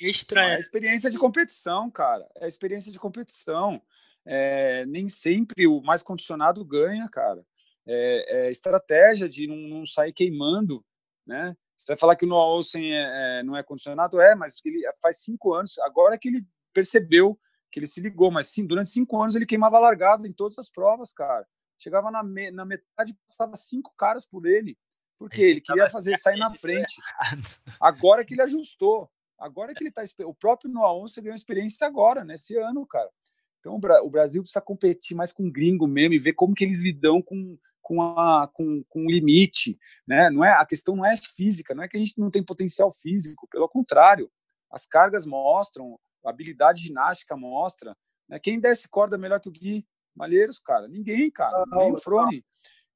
[0.00, 0.50] Estranho.
[0.50, 2.26] É a experiência de competição, cara.
[2.36, 3.80] É a experiência de competição.
[4.24, 7.44] É, nem sempre o mais condicionado ganha, cara.
[7.86, 10.84] É, é estratégia de não, não, sair queimando,
[11.26, 11.56] né?
[11.76, 14.20] Você vai falar que o Noah Olsen é, é, não é condicionado?
[14.20, 17.38] É, mas ele faz cinco anos, agora que ele percebeu,
[17.70, 20.70] que ele se ligou, mas sim, durante cinco anos ele queimava largado em todas as
[20.70, 21.46] provas, cara.
[21.78, 24.76] Chegava na, me, na metade, passava cinco caras por ele,
[25.18, 27.00] porque ele, ele queria fazer sair na frente.
[27.80, 30.02] Agora que ele ajustou, agora que ele está.
[30.24, 33.10] O próprio Noah Olsen ganhou experiência agora, nesse ano, cara.
[33.60, 37.20] Então o Brasil precisa competir mais com gringo mesmo e ver como que eles lidam
[37.20, 40.30] com, com, a, com, com limite, né?
[40.30, 42.92] Não é a questão não é física, não é que a gente não tem potencial
[42.92, 44.30] físico, pelo contrário,
[44.70, 47.96] as cargas mostram, a habilidade ginástica mostra,
[48.28, 48.38] né?
[48.38, 49.84] Quem desce corda melhor que o Gui
[50.16, 50.88] Malheiros, cara?
[50.88, 52.44] Ninguém, cara, nem o Frone.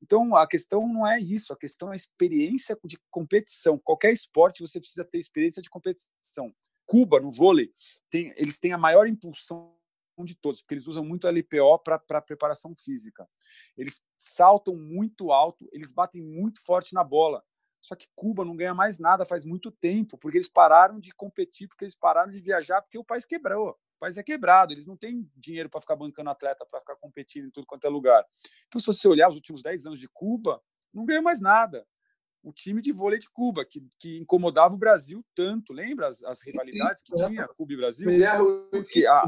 [0.03, 3.79] Então a questão não é isso, a questão é a experiência de competição.
[3.79, 6.55] Qualquer esporte você precisa ter experiência de competição.
[6.87, 7.71] Cuba no vôlei
[8.09, 9.77] tem, eles têm a maior impulsão
[10.25, 13.29] de todos, porque eles usam muito LPO para preparação física.
[13.77, 17.43] Eles saltam muito alto, eles batem muito forte na bola.
[17.81, 21.69] Só que Cuba não ganha mais nada faz muito tempo, porque eles pararam de competir,
[21.69, 23.79] porque eles pararam de viajar, porque o país quebrou.
[24.01, 27.49] O país é quebrado, eles não têm dinheiro para ficar bancando atleta, para ficar competindo
[27.49, 28.25] em tudo quanto é lugar.
[28.67, 30.59] Então, se você olhar os últimos 10 anos de Cuba,
[30.93, 31.87] não ganha mais nada
[32.43, 35.73] o time de vôlei de Cuba, que, que incomodava o Brasil tanto.
[35.73, 38.09] Lembra as, as rivalidades que tinha Cuba e Brasil?
[38.71, 39.25] Porque a,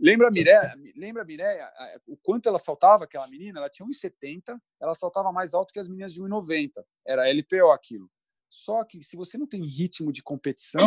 [0.00, 1.70] lembra a Mireia, lembra a Mireia,
[2.06, 3.60] o quanto ela saltava, aquela menina?
[3.60, 6.84] Ela tinha 1,70, ela saltava mais alto que as meninas de 1,90.
[7.06, 8.10] Era LPO aquilo.
[8.50, 10.82] Só que se você não tem ritmo de competição,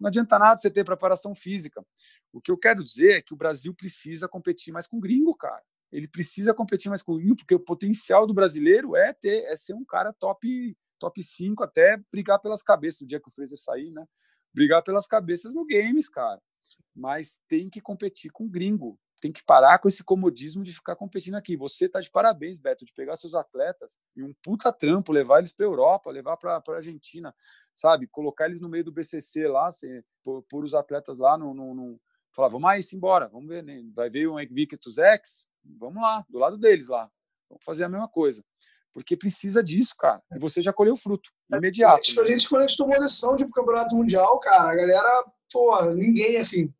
[0.00, 1.84] não adianta nada você ter preparação física.
[2.32, 5.62] O que eu quero dizer é que o Brasil precisa competir mais com gringo, cara.
[5.92, 9.74] Ele precisa competir mais com gringo, porque o potencial do brasileiro é ter, é ser
[9.74, 13.90] um cara top top 5 até brigar pelas cabeças, o dia que o Fraser sair,
[13.90, 14.06] né?
[14.54, 16.40] Brigar pelas cabeças no games, cara.
[16.94, 18.96] Mas tem que competir com gringo.
[19.20, 21.56] Tem que parar com esse comodismo de ficar competindo aqui.
[21.56, 25.52] Você tá de parabéns, Beto, de pegar seus atletas e um puta trampo, levar eles
[25.52, 27.34] para Europa, levar para Argentina,
[27.74, 28.06] sabe?
[28.06, 29.68] Colocar eles no meio do BCC lá,
[30.24, 32.00] pôr os atletas lá no, no, no
[32.32, 33.82] falar, vamos aí, embora, vamos ver, né?
[33.94, 35.46] vai ver o Invictus X,
[35.78, 37.10] vamos lá, do lado deles lá,
[37.48, 38.42] vamos fazer a mesma coisa
[38.92, 40.22] porque precisa disso, cara.
[40.34, 42.20] E você já colheu fruto, é, imediato.
[42.20, 44.74] A gente, quando a gente tomou a decisão de ir pro Campeonato Mundial, cara, a
[44.74, 46.72] galera, pô, ninguém, assim,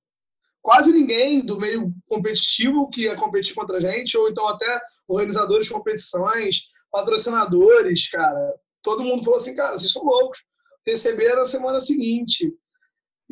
[0.60, 5.66] quase ninguém do meio competitivo que ia competir contra a gente, ou então até organizadores
[5.66, 8.54] de competições, patrocinadores, cara.
[8.82, 10.44] Todo mundo falou assim, cara, vocês são loucos.
[10.84, 12.52] TCB na semana seguinte.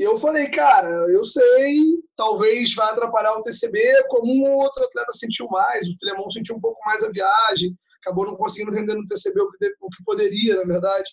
[0.00, 5.12] E eu falei, cara, eu sei, talvez vai atrapalhar o TCB, como um outro atleta
[5.12, 9.04] sentiu mais, o Filemão sentiu um pouco mais a viagem, acabou não conseguindo render no
[9.04, 11.10] TCB o que, o que poderia, na verdade.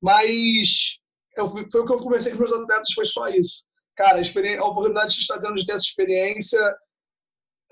[0.00, 0.98] Mas
[1.36, 3.62] eu, foi o que eu conversei com meus atletas, foi só isso.
[3.94, 6.76] Cara, a, a oportunidade que está tendo de ter essa experiência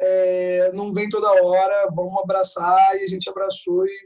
[0.02, 4.02] é, não vem toda hora, vamos abraçar, e a gente abraçou e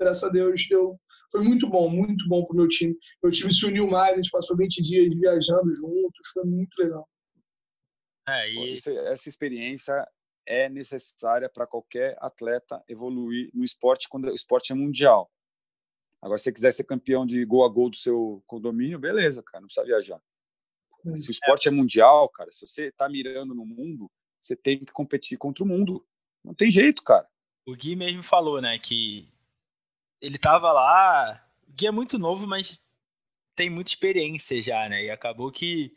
[0.00, 0.98] graças a Deus deu
[1.34, 2.96] foi muito bom, muito bom para o meu time.
[3.20, 7.08] Meu time se uniu mais, a gente passou 20 dias viajando juntos, foi muito legal.
[8.28, 8.72] É, e...
[8.72, 10.06] Isso, essa experiência
[10.46, 15.28] é necessária para qualquer atleta evoluir no esporte quando o esporte é mundial.
[16.22, 19.60] Agora, se você quiser ser campeão de gol a gol do seu condomínio, beleza, cara,
[19.60, 20.22] não precisa viajar.
[21.16, 24.08] Se o esporte é mundial, cara, se você está mirando no mundo,
[24.40, 26.06] você tem que competir contra o mundo.
[26.44, 27.28] Não tem jeito, cara.
[27.66, 29.33] O Gui mesmo falou, né, que
[30.24, 31.44] ele tava lá.
[31.68, 32.86] O Gui é muito novo, mas
[33.54, 35.04] tem muita experiência já, né?
[35.04, 35.94] E acabou que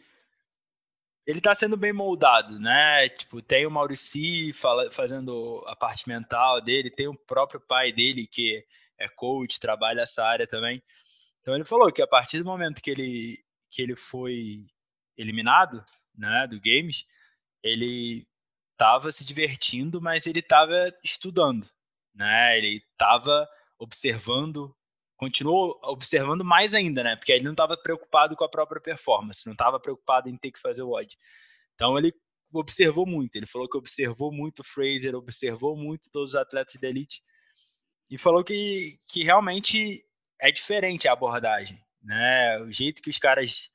[1.25, 3.07] ele tá sendo bem moldado, né?
[3.09, 4.51] Tipo, tem o Maurici
[4.91, 8.65] fazendo a parte mental dele, tem o próprio pai dele que
[8.97, 10.83] é coach, trabalha essa área também.
[11.41, 14.65] Então ele falou que a partir do momento que ele que ele foi
[15.17, 15.83] eliminado,
[16.17, 17.05] né, do games,
[17.61, 18.25] ele
[18.77, 21.69] tava se divertindo, mas ele tava estudando,
[22.13, 22.57] né?
[22.57, 23.47] Ele tava
[23.79, 24.75] observando,
[25.15, 27.15] continuou observando mais ainda, né?
[27.15, 30.59] Porque ele não estava preocupado com a própria performance, não estava preocupado em ter que
[30.59, 31.15] fazer o odd.
[31.75, 32.13] Então ele
[32.53, 33.35] observou muito.
[33.35, 37.21] Ele falou que observou muito o Fraser, observou muito todos os atletas da elite
[38.09, 40.03] e falou que, que realmente
[40.39, 42.59] é diferente a abordagem, né?
[42.59, 43.69] O jeito que os caras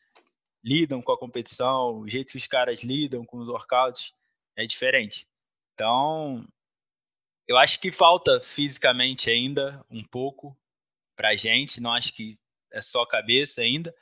[0.64, 4.12] lidam com a competição, o jeito que os caras lidam com os workouts
[4.56, 5.26] é diferente.
[5.74, 6.46] Então,
[7.52, 10.56] eu acho que falta fisicamente ainda um pouco
[11.14, 12.38] pra gente, não acho que
[12.72, 13.94] é só cabeça ainda,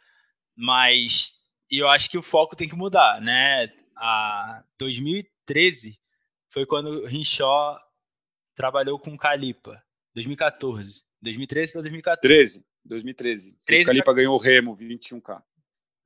[0.54, 3.72] mas eu acho que o foco tem que mudar, né?
[3.96, 5.98] A 2013
[6.48, 7.76] foi quando o Rinchó
[8.54, 9.82] trabalhou com o Calipa,
[10.14, 11.02] 2014.
[11.20, 12.20] 2013 para 2014.
[12.20, 13.56] 13, 2013.
[13.64, 14.14] 13 o Calipa pra...
[14.14, 15.42] ganhou o Remo, 21K.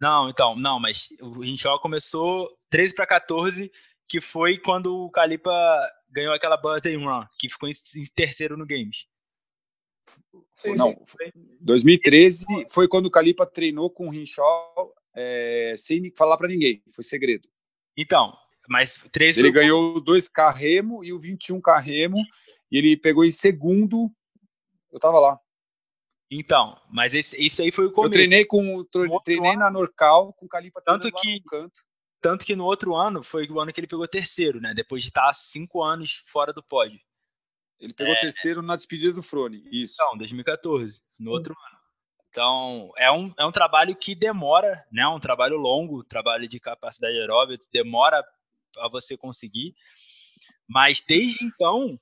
[0.01, 3.71] Não, então, não, mas o Rinchó começou 13 para 14,
[4.09, 5.53] que foi quando o Calipa
[6.15, 9.07] ganhou aquela Button Run, que ficou em, em terceiro no Games.
[10.55, 11.31] Sim, não, sim.
[11.61, 17.03] 2013 foi quando o Calipa treinou com o Rinchal é, sem falar para ninguém, foi
[17.03, 17.49] segredo.
[17.97, 18.37] Então,
[18.69, 22.19] mas 13 Ele ganhou dois carremo e o 21 carremo
[22.71, 24.11] e ele pegou em segundo.
[24.93, 25.39] Eu tava lá.
[26.31, 28.09] Então, mas esse, isso aí foi o começo.
[28.09, 28.85] Eu treinei com
[29.25, 31.81] treinei na Norcal com o Calipa tanto que canto.
[32.25, 34.73] Tanto que no outro ano foi o ano que ele pegou terceiro, né?
[34.73, 36.99] Depois de estar cinco anos fora do pódio.
[37.79, 38.19] Ele pegou é...
[38.19, 39.97] terceiro na despedida do Frone, isso.
[39.99, 41.67] Não, 2014, no outro hum.
[41.69, 41.79] ano.
[42.31, 45.07] Então, é um, é um trabalho que demora, né?
[45.07, 48.25] Um trabalho longo, trabalho de capacidade aeróbica, demora
[48.79, 49.77] a você conseguir.
[50.67, 52.01] Mas desde então,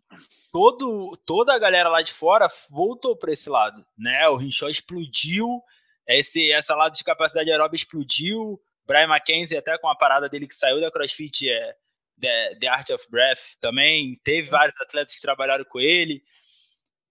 [0.52, 4.28] todo, toda a galera lá de fora voltou para esse lado, né?
[4.28, 5.60] O Rinchó explodiu,
[6.06, 10.54] esse, essa lado de capacidade aeróbica explodiu, Brian McKenzie, até com a parada dele que
[10.54, 11.76] saiu da CrossFit, é
[12.20, 16.22] The, The Art of Breath, também teve vários atletas que trabalharam com ele.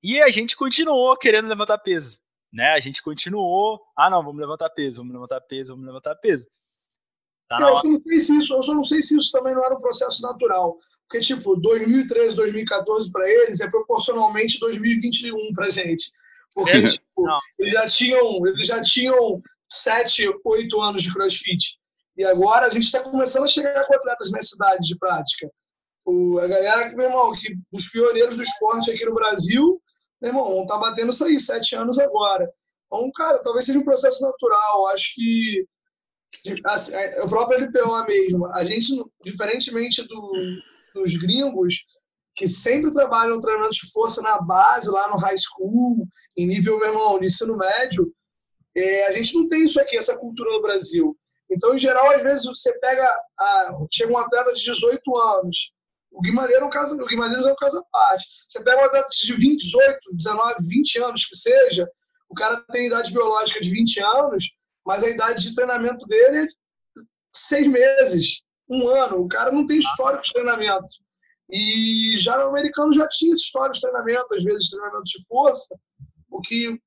[0.03, 2.19] E a gente continuou querendo levantar peso,
[2.51, 2.71] né?
[2.73, 6.47] A gente continuou, ah não, vamos levantar peso, vamos levantar peso, vamos levantar peso.
[7.47, 9.63] Tá eu, só não sei se isso, eu só não sei se isso também não
[9.63, 10.77] era um processo natural.
[11.07, 16.09] Porque, tipo, 2013, 2014 para eles é proporcionalmente 2021 para gente.
[16.53, 17.27] Porque, é, tipo,
[17.59, 21.79] eles já tinham, eles já tinham sete, oito anos de crossfit.
[22.17, 25.49] E agora a gente está começando a chegar com atletas na cidade de prática.
[26.05, 29.81] O, a galera meu irmão, que os pioneiros do esporte aqui no Brasil,
[30.21, 32.51] meu irmão, tá batendo isso aí, sete anos agora.
[32.85, 34.87] Então, cara, talvez seja um processo natural.
[34.87, 35.65] Acho que
[36.65, 40.31] assim, é, o próprio LPO mesmo, a gente, diferentemente do,
[40.93, 41.75] dos gringos,
[42.35, 46.07] que sempre trabalham treinamento de força na base, lá no high school,
[46.37, 48.11] em nível, meu irmão, de ensino médio,
[48.75, 51.17] é, a gente não tem isso aqui, essa cultura no Brasil.
[51.49, 53.05] Então, em geral, às vezes você pega.
[53.39, 55.73] A, chega um atleta de 18 anos.
[56.11, 58.25] O Guimarães é um caso, o Guimarães é um caso à parte.
[58.47, 61.89] Você pega um atleta de 28, 19, 20 anos que seja,
[62.29, 64.51] o cara tem idade biológica de 20 anos,
[64.85, 66.47] mas a idade de treinamento dele é
[67.33, 69.21] seis meses, um ano.
[69.21, 70.93] O cara não tem histórico de treinamento.
[71.49, 75.75] E já o americano já tinha esse histórico de treinamento, às vezes treinamento de força,
[76.29, 76.79] o que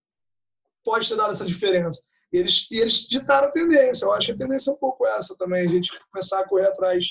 [0.85, 2.03] pode ter dado essa diferença.
[2.33, 4.07] E eles, e eles ditaram a tendência.
[4.07, 6.67] Eu acho que a tendência é um pouco essa também, a gente começar a correr
[6.67, 7.05] atrás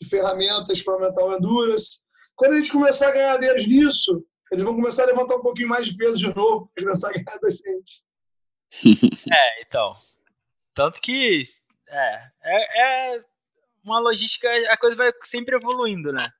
[0.00, 2.00] de ferramentas para aumentar o endurance.
[2.36, 5.68] Quando a gente começar a ganhar deles nisso, eles vão começar a levantar um pouquinho
[5.68, 8.06] mais de peso de novo para tentar ganhar da gente.
[9.32, 9.94] É, então.
[10.74, 11.42] Tanto que
[11.88, 13.20] é, é, é,
[13.82, 16.30] uma logística, a coisa vai sempre evoluindo, né?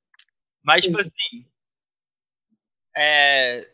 [0.62, 1.46] Mas, tipo assim,
[2.96, 3.70] é,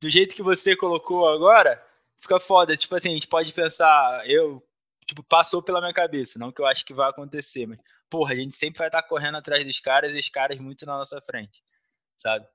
[0.00, 1.84] do jeito que você colocou agora,
[2.24, 2.76] fica foda.
[2.76, 4.62] Tipo assim, a gente pode pensar, eu,
[5.06, 7.78] tipo, passou pela minha cabeça, não que eu acho que vai acontecer, mas,
[8.10, 10.96] porra, a gente sempre vai estar correndo atrás dos caras e os caras muito na
[10.96, 11.62] nossa frente,
[12.18, 12.46] sabe?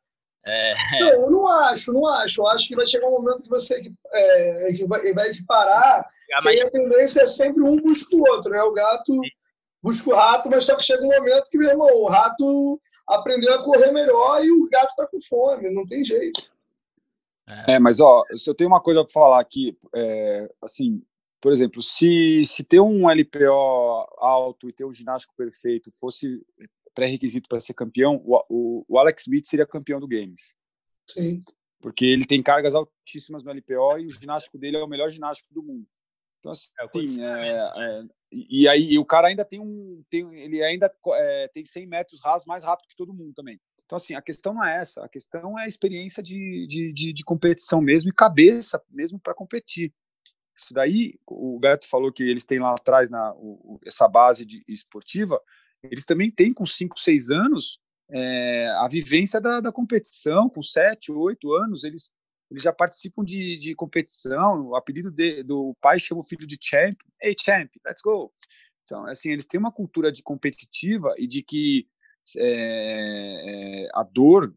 [0.46, 0.74] É...
[1.02, 2.42] Não, eu não acho, não acho.
[2.42, 6.00] Eu acho que vai chegar um momento que você é, que vai, vai equiparar,
[6.34, 6.60] ah, mas...
[6.60, 8.62] que a tendência é sempre um busca o outro, né?
[8.64, 9.22] O gato Sim.
[9.84, 13.54] busca o rato, mas só que chega um momento que, meu irmão, o rato aprendeu
[13.54, 16.54] a correr melhor e o gato tá com fome, não tem jeito.
[17.68, 21.02] É, mas ó, se eu tenho uma coisa para falar aqui, é, assim,
[21.42, 26.42] por exemplo, se, se ter um LPO alto e ter um ginástico perfeito fosse
[26.94, 30.54] pré-requisito para ser campeão, o, o, o, Alex Smith seria campeão do Games.
[31.08, 31.42] Sim.
[31.82, 35.54] Porque ele tem cargas altíssimas no LPO e o ginástico dele é o melhor ginástico
[35.54, 35.88] do mundo.
[36.40, 40.04] Então, assim, é, é, é, e aí e o cara ainda tem um.
[40.10, 43.60] Tem, ele ainda é, tem 100 metros rasos mais rápido que todo mundo também.
[43.90, 45.04] Então, assim, a questão não é essa.
[45.04, 49.34] A questão é a experiência de, de, de, de competição mesmo e cabeça mesmo para
[49.34, 49.92] competir.
[50.56, 54.64] Isso daí, o Gato falou que eles têm lá atrás na, o, essa base de,
[54.68, 55.42] esportiva
[55.82, 57.80] eles também têm com 5, 6 anos
[58.12, 62.12] é, a vivência da, da, competição, com 7, 8 anos, eles,
[62.52, 66.60] eles já participam de, de competição, o apelido de, do pai chama o filho de
[66.62, 68.32] champ, hey champ, let's go.
[68.84, 71.88] Então, assim, eles têm uma cultura de competitiva e de que
[72.38, 74.54] é, é, a dor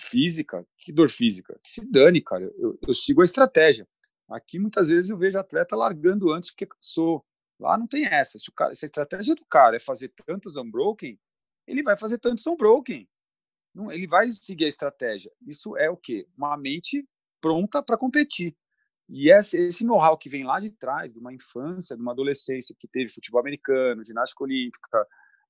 [0.00, 1.58] física, que dor física?
[1.62, 3.86] Que se dane, cara, eu, eu sigo a estratégia.
[4.28, 7.24] Aqui, muitas vezes, eu vejo atleta largando antes porque cansou,
[7.58, 8.38] Lá não tem essa.
[8.38, 11.18] Se, cara, se a estratégia do cara é fazer tantos unbroken,
[11.66, 13.08] ele vai fazer tantos unbroken.
[13.74, 15.32] Não, ele vai seguir a estratégia.
[15.46, 16.26] Isso é o quê?
[16.36, 17.08] Uma mente
[17.40, 18.56] pronta para competir.
[19.08, 22.74] E esse, esse know-how que vem lá de trás, de uma infância, de uma adolescência
[22.78, 25.06] que teve futebol americano, ginástica olímpica,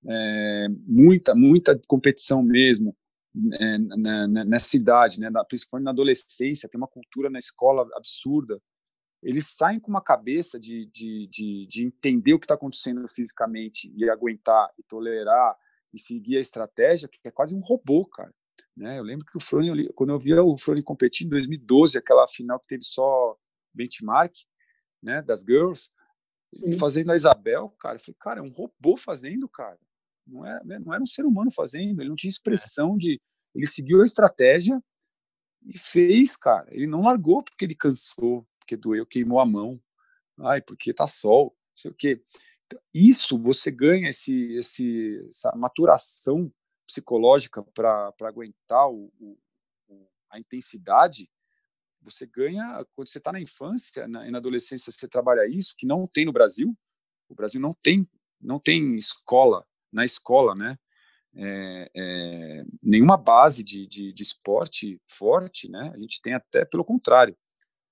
[0.09, 2.97] é, muita, muita competição mesmo
[3.55, 8.61] é, na, na, nessa idade, né, principalmente na adolescência, tem uma cultura na escola absurda
[9.25, 13.91] eles saem com uma cabeça de, de, de, de entender o que está acontecendo fisicamente
[13.97, 15.57] e aguentar e tolerar
[15.95, 18.33] e seguir a estratégia, que é quase um robô, cara.
[18.77, 18.99] Né?
[18.99, 22.61] Eu lembro que o Frone, quando eu via o Frone competir em 2012, aquela final
[22.61, 23.35] que teve só
[23.73, 24.35] benchmark
[25.03, 25.91] né, das girls,
[26.53, 26.79] Sim.
[26.79, 29.79] fazendo a Isabel, cara, eu falei, cara, é um robô fazendo, cara.
[30.27, 33.21] Não, é, né, não era um ser humano fazendo, ele não tinha expressão de.
[33.55, 34.83] Ele seguiu a estratégia
[35.65, 36.67] e fez, cara.
[36.71, 39.81] Ele não largou porque ele cansou, porque doeu, queimou a mão,
[40.41, 42.23] ai, porque tá sol, não sei o quê.
[42.67, 46.53] Então, isso você ganha esse, esse, essa maturação
[46.87, 49.39] psicológica para aguentar o, o,
[50.31, 51.31] a intensidade.
[52.03, 54.93] Você ganha quando você está na infância na, e na adolescência.
[54.93, 56.77] Você trabalha isso que não tem no Brasil.
[57.29, 58.09] O Brasil não tem
[58.41, 60.77] não tem escola na escola, né?
[61.37, 65.91] É, é, nenhuma base de, de, de, esporte forte, né?
[65.95, 67.37] A gente tem até pelo contrário.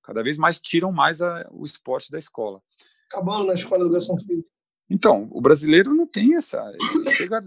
[0.02, 2.60] Cada vez mais tiram mais a, o esporte da escola.
[3.06, 4.50] Acabando na escola de educação física.
[4.88, 6.62] Então, o brasileiro não tem essa.
[7.08, 7.42] Chega,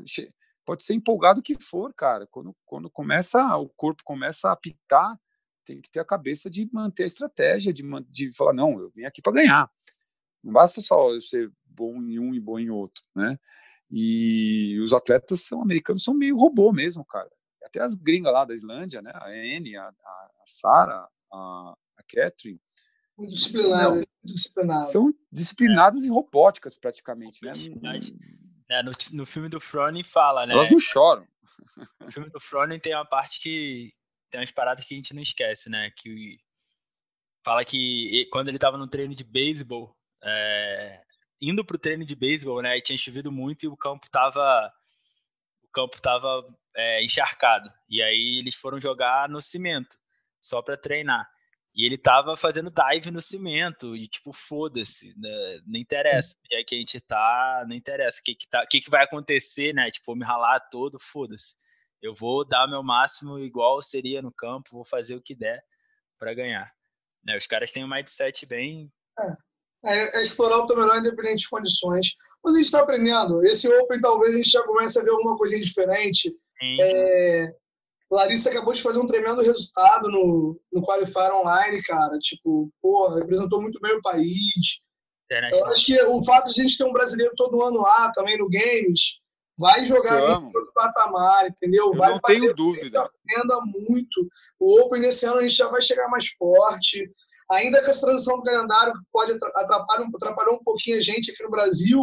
[0.65, 2.27] pode ser empolgado que for, cara.
[2.27, 5.17] Quando, quando começa, o corpo começa a apitar,
[5.65, 9.05] tem que ter a cabeça de manter a estratégia, de, de falar, não, eu vim
[9.05, 9.69] aqui para ganhar.
[10.43, 13.37] Não basta só eu ser bom em um e bom em outro, né?
[13.91, 17.29] E os atletas são americanos, são meio robô mesmo, cara.
[17.63, 19.11] Até as gringas lá da Islândia, né?
[19.13, 21.73] A Anne, a, a, a Sara, a,
[22.07, 22.59] Catherine.
[23.17, 26.07] Disciplinado, são, são disciplinadas é.
[26.07, 27.43] e robóticas, praticamente.
[27.45, 27.53] Né?
[28.69, 30.53] É, no, no filme do Froning fala, né?
[30.53, 31.25] Elas não choram.
[31.99, 33.93] No filme do Froning tem uma parte que.
[34.29, 35.91] Tem umas paradas que a gente não esquece, né?
[35.97, 36.37] Que
[37.43, 41.04] fala que quando ele estava no treino de beisebol, é,
[41.49, 42.79] indo pro treino de beisebol, né?
[42.81, 44.71] Tinha chovido muito e o campo tava.
[45.63, 46.43] O campo tava
[46.75, 47.71] é, encharcado.
[47.89, 49.97] E aí eles foram jogar no cimento,
[50.41, 51.29] só para treinar.
[51.75, 55.59] E ele tava fazendo dive no cimento, e tipo, foda-se, né?
[55.67, 56.37] não interessa.
[56.49, 58.21] E aí que a gente tá, não interessa.
[58.21, 59.91] O que que, tá, que que vai acontecer, né?
[59.91, 61.55] Tipo, me ralar todo, foda-se.
[62.01, 65.61] Eu vou dar meu máximo igual seria no campo, vou fazer o que der
[66.17, 66.71] para ganhar.
[67.25, 67.35] Né?
[67.35, 68.91] Os caras têm um mindset bem.
[69.19, 69.35] É,
[69.85, 72.13] é, é explorar o teu melhor independente de condições.
[72.43, 73.43] Mas a gente está aprendendo.
[73.45, 76.35] Esse Open talvez a gente já comece a ver alguma coisinha diferente.
[76.79, 77.53] É,
[78.11, 82.17] Larissa acabou de fazer um tremendo resultado no, no Qualifier Online, cara.
[82.19, 84.79] Tipo, porra, representou muito bem o país.
[85.51, 88.37] Eu acho que o fato de a gente ter um brasileiro todo ano lá, também
[88.37, 89.19] no Games,
[89.57, 91.87] vai jogar em outro patamar, entendeu?
[91.87, 93.09] Eu vai não tenho dúvida.
[93.27, 94.27] Renda muito.
[94.59, 97.09] O Open nesse ano a gente já vai chegar mais forte.
[97.51, 101.43] Ainda com essa transição do calendário que pode atrapalhar, atrapalhar um pouquinho a gente aqui
[101.43, 102.01] no Brasil,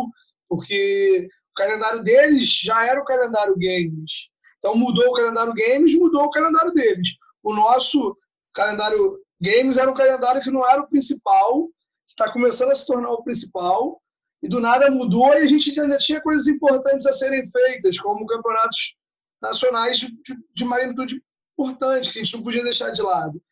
[0.48, 4.30] porque o calendário deles já era o calendário games.
[4.58, 7.08] Então mudou o calendário games, mudou o calendário deles.
[7.42, 8.16] O nosso
[8.54, 11.68] calendário games era um calendário que não era o principal,
[12.06, 14.00] está começando a se tornar o principal,
[14.42, 18.26] e do nada mudou e a gente ainda tinha coisas importantes a serem feitas, como
[18.26, 18.96] campeonatos
[19.40, 21.22] nacionais de, de, de magnitude
[21.52, 23.42] importante, que a gente não podia deixar de lado.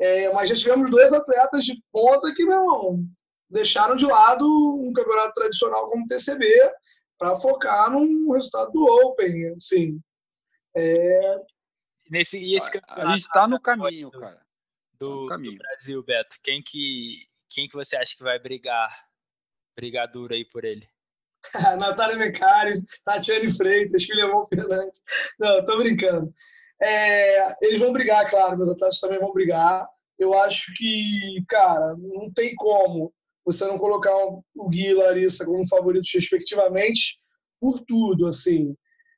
[0.00, 3.04] É, mas já tivemos dois atletas de ponta que, meu irmão,
[3.48, 6.46] deixaram de lado um campeonato tradicional como o TCB
[7.18, 9.54] para focar no resultado do Open.
[9.54, 10.00] Assim,
[10.76, 11.36] é...
[12.10, 14.44] Nesse, e esse a, a gente está no caminho, do, cara.
[14.98, 15.52] Do, tá caminho.
[15.52, 16.36] do Brasil, Beto.
[16.42, 19.04] Quem que, quem que você acha que vai brigar
[19.76, 20.86] brigar duro aí por ele?
[21.78, 25.00] Natália Mecari, Tatiane Freitas, Filemon Fernandes.
[25.38, 26.32] Não, tô brincando.
[26.80, 29.88] É, eles vão brigar, claro, meus atletas também vão brigar.
[30.18, 33.12] Eu acho que, cara, não tem como
[33.44, 37.18] você não colocar o Gui e Larissa como favoritos respectivamente
[37.60, 38.74] por tudo, assim.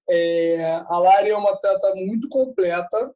[0.09, 3.15] É, a Lari é uma atleta muito completa,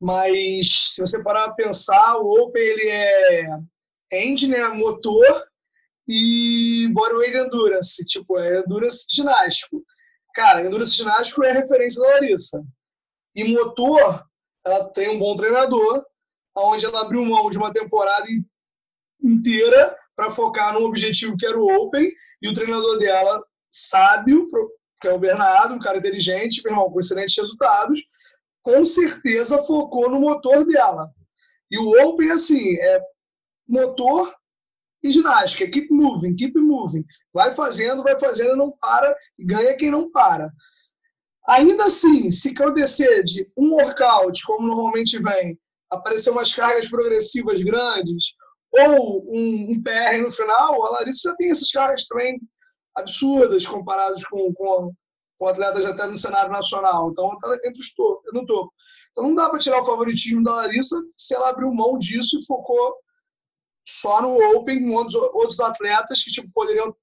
[0.00, 3.46] mas se você parar a pensar, o Open ele é
[4.12, 5.46] engine, né, motor
[6.08, 9.84] e bodyweight endurance, tipo, é endurance ginástico.
[10.34, 12.62] Cara, endurance ginástico é referência da Larissa.
[13.34, 14.24] E motor,
[14.64, 16.04] ela tem um bom treinador,
[16.56, 18.26] onde ela abriu mão de uma temporada
[19.22, 22.10] inteira para focar no objetivo que era o Open,
[22.42, 24.48] e o treinador dela, sábio,
[25.00, 28.00] que é o Bernardo, um cara inteligente, meu irmão, com excelentes resultados,
[28.62, 31.10] com certeza focou no motor dela.
[31.70, 33.00] E o Open, assim, é
[33.66, 34.34] motor
[35.02, 35.70] e ginástica.
[35.70, 37.04] Keep moving, keep moving.
[37.32, 40.52] Vai fazendo, vai fazendo, não para, ganha quem não para.
[41.48, 45.58] Ainda assim, se acontecer de um workout, como normalmente vem,
[45.90, 48.34] aparecer umas cargas progressivas grandes,
[48.72, 52.40] ou um, um PR no final, a Larissa já tem essas cargas também
[52.94, 54.92] absurdas comparadas com, com,
[55.38, 57.10] com atletas até no cenário nacional.
[57.10, 58.72] Então, está entre os topo, no topo.
[59.10, 62.46] Então, não dá para tirar o favoritismo da Larissa se ela abriu mão disso e
[62.46, 62.96] focou
[63.86, 66.94] só no Open com outros, outros atletas que tipo, poderiam,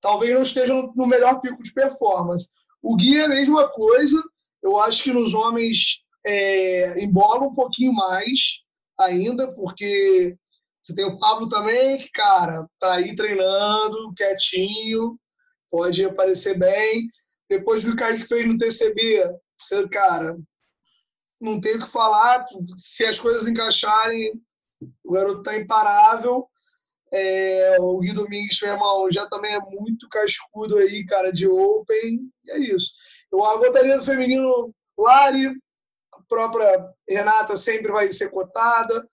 [0.00, 2.50] talvez não estejam no melhor pico de performance.
[2.82, 4.22] O Gui é a mesma coisa,
[4.62, 8.62] eu acho que nos homens é, embola um pouquinho mais
[8.98, 10.36] ainda, porque
[10.82, 15.18] você tem o Pablo também, que, cara, tá aí treinando, quietinho,
[15.70, 17.06] pode aparecer bem.
[17.48, 20.36] Depois do que o Kaique fez no TCB, você, cara,
[21.40, 22.44] não tem o que falar.
[22.76, 24.40] Se as coisas encaixarem,
[25.04, 26.48] o garoto tá imparável.
[27.12, 32.30] É, o Gui Domingues, meu irmão, já também é muito cascudo aí, cara, de Open.
[32.44, 32.92] E é isso.
[33.32, 35.48] Eu botaria do feminino Lari,
[36.14, 39.08] a própria Renata sempre vai ser cotada.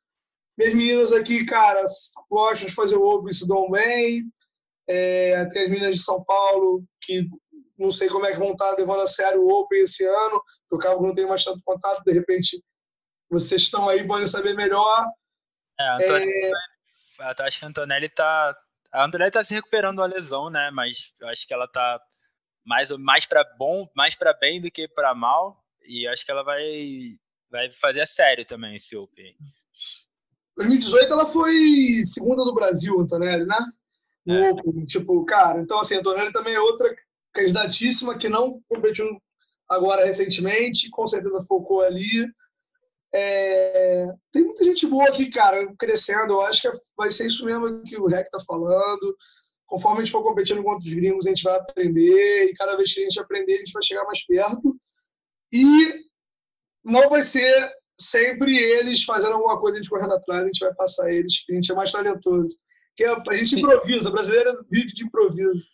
[0.58, 1.84] Minhas meninas aqui, cara,
[2.30, 4.24] gostam de fazer o Open se dão bem.
[4.88, 7.28] É, tem as meninas de São Paulo que
[7.78, 10.88] não sei como é que vão estar levando a sério o Open esse ano, porque
[10.88, 12.64] eu acabo não tenho mais tanto contato, de repente
[13.30, 15.06] vocês estão aí, podem saber melhor.
[15.80, 16.52] É, a Antonelli,
[17.20, 17.44] é...
[17.44, 18.58] acho que a Antonelli tá.
[18.92, 20.72] A Antonelli tá se recuperando da lesão, né?
[20.72, 22.00] Mas eu acho que ela tá
[22.66, 25.64] mais, mais para bom, mais para bem do que para mal.
[25.88, 27.18] E acho que ela vai,
[27.50, 29.36] vai fazer a sério também esse Open.
[30.58, 33.58] 2018 ela foi segunda do Brasil, Antonelli, né?
[34.26, 34.52] No é.
[34.52, 34.86] Open.
[34.86, 36.94] Tipo, cara, então assim, a Antonelli também é outra
[37.34, 39.22] candidatíssima que não competiu
[39.70, 42.28] agora recentemente, com certeza focou ali.
[43.18, 46.34] É, tem muita gente boa aqui, cara, crescendo.
[46.34, 49.16] Eu acho que vai ser isso mesmo que o Rec tá falando.
[49.66, 52.50] Conforme a gente for competindo contra os gringos, a gente vai aprender.
[52.50, 54.76] E cada vez que a gente aprender, a gente vai chegar mais perto.
[55.54, 55.94] E
[56.84, 60.74] não vai ser sempre eles fazendo alguma coisa, a gente correndo atrás, a gente vai
[60.74, 62.58] passar eles, a gente é mais talentoso.
[62.98, 65.70] Que a gente improvisa, a brasileira vive de improviso.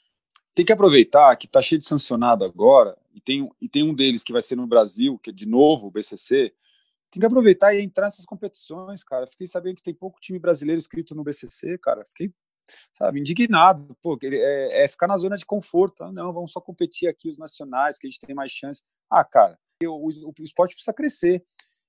[0.53, 4.23] Tem que aproveitar que tá cheio de sancionado agora, e tem, e tem um deles
[4.23, 6.53] que vai ser no Brasil, que é de novo o BCC,
[7.11, 9.27] tem que aproveitar e entrar nessas competições, cara.
[9.27, 12.05] Fiquei sabendo que tem pouco time brasileiro inscrito no BCC, cara.
[12.05, 12.33] Fiquei,
[12.93, 13.95] sabe, indignado.
[14.01, 16.05] Pô, é, é ficar na zona de conforto.
[16.05, 18.81] Ah, não, vamos só competir aqui os nacionais, que a gente tem mais chance.
[19.09, 21.43] Ah, cara, o, o, o esporte precisa crescer.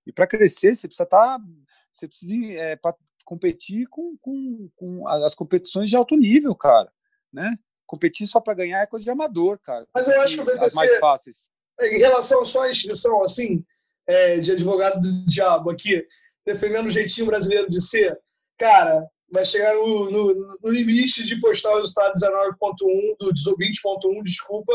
[0.05, 1.39] E para crescer, você precisa estar.
[1.39, 1.45] Tá,
[1.93, 2.77] você precisa é,
[3.25, 6.93] competir com, com, com as competições de alto nível, cara.
[7.33, 7.55] Né?
[7.87, 9.87] Competir só para ganhar é coisa de amador, cara.
[9.95, 11.51] Mas eu acho que o BCC, as mais fáceis.
[11.81, 13.65] Em relação só à inscrição, assim,
[14.07, 16.05] é, de advogado do diabo aqui,
[16.45, 18.19] defendendo o jeitinho brasileiro de ser,
[18.59, 24.73] cara, vai chegar no, no, no limite de postar o resultado 19.1, do 20.1, desculpa,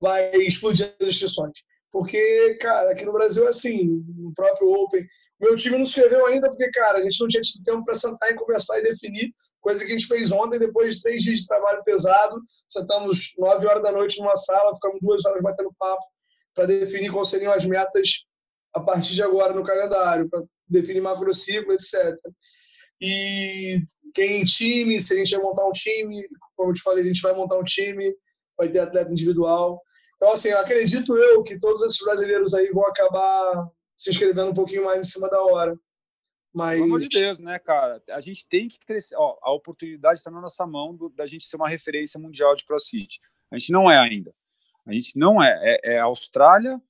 [0.00, 1.52] vai explodir as inscrições.
[1.90, 5.06] Porque, cara, aqui no Brasil é assim, no próprio Open.
[5.38, 8.30] Meu time não escreveu ainda porque, cara, a gente não tinha tido tempo para sentar
[8.30, 9.30] e conversar e definir,
[9.60, 12.40] coisa que a gente fez ontem, depois de três dias de trabalho pesado.
[12.66, 16.02] Sentamos nove horas da noite numa sala, ficamos duas horas batendo papo
[16.54, 18.24] para definir quais seriam as metas
[18.74, 22.16] a partir de agora no calendário, para definir macrociclo, etc.
[23.00, 23.82] E
[24.14, 27.22] quem time, se a gente vai montar um time, como eu te falei, a gente
[27.22, 28.14] vai montar um time,
[28.56, 29.82] vai ter atleta individual.
[30.16, 34.84] Então, assim, acredito eu que todos esses brasileiros aí vão acabar se inscrevendo um pouquinho
[34.84, 35.76] mais em cima da hora.
[36.52, 36.74] Mas...
[36.74, 38.02] Pelo amor de Deus, né, cara?
[38.10, 39.16] A gente tem que crescer.
[39.16, 42.64] Ó, a oportunidade está na nossa mão do, da gente ser uma referência mundial de
[42.64, 43.20] CrossFit.
[43.50, 44.34] A gente não é ainda.
[44.86, 45.58] A gente não é.
[45.62, 46.80] É, é Austrália,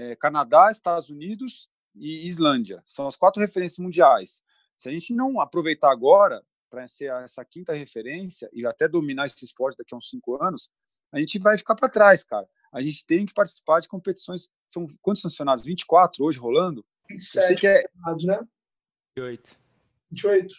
[0.00, 2.80] é Canadá, Estados Unidos e Islândia.
[2.84, 4.42] São as quatro referências mundiais.
[4.76, 9.44] Se a gente não aproveitar agora para ser essa quinta referência e até dominar esse
[9.44, 10.70] esporte daqui a uns cinco anos,
[11.10, 14.48] a gente vai ficar para trás, cara a gente tem que participar de competições.
[14.66, 15.64] São quantos sancionados?
[15.64, 16.84] 24 hoje rolando?
[17.10, 17.82] 27 é...
[18.24, 18.46] né?
[19.16, 19.58] 28.
[20.10, 20.56] 28.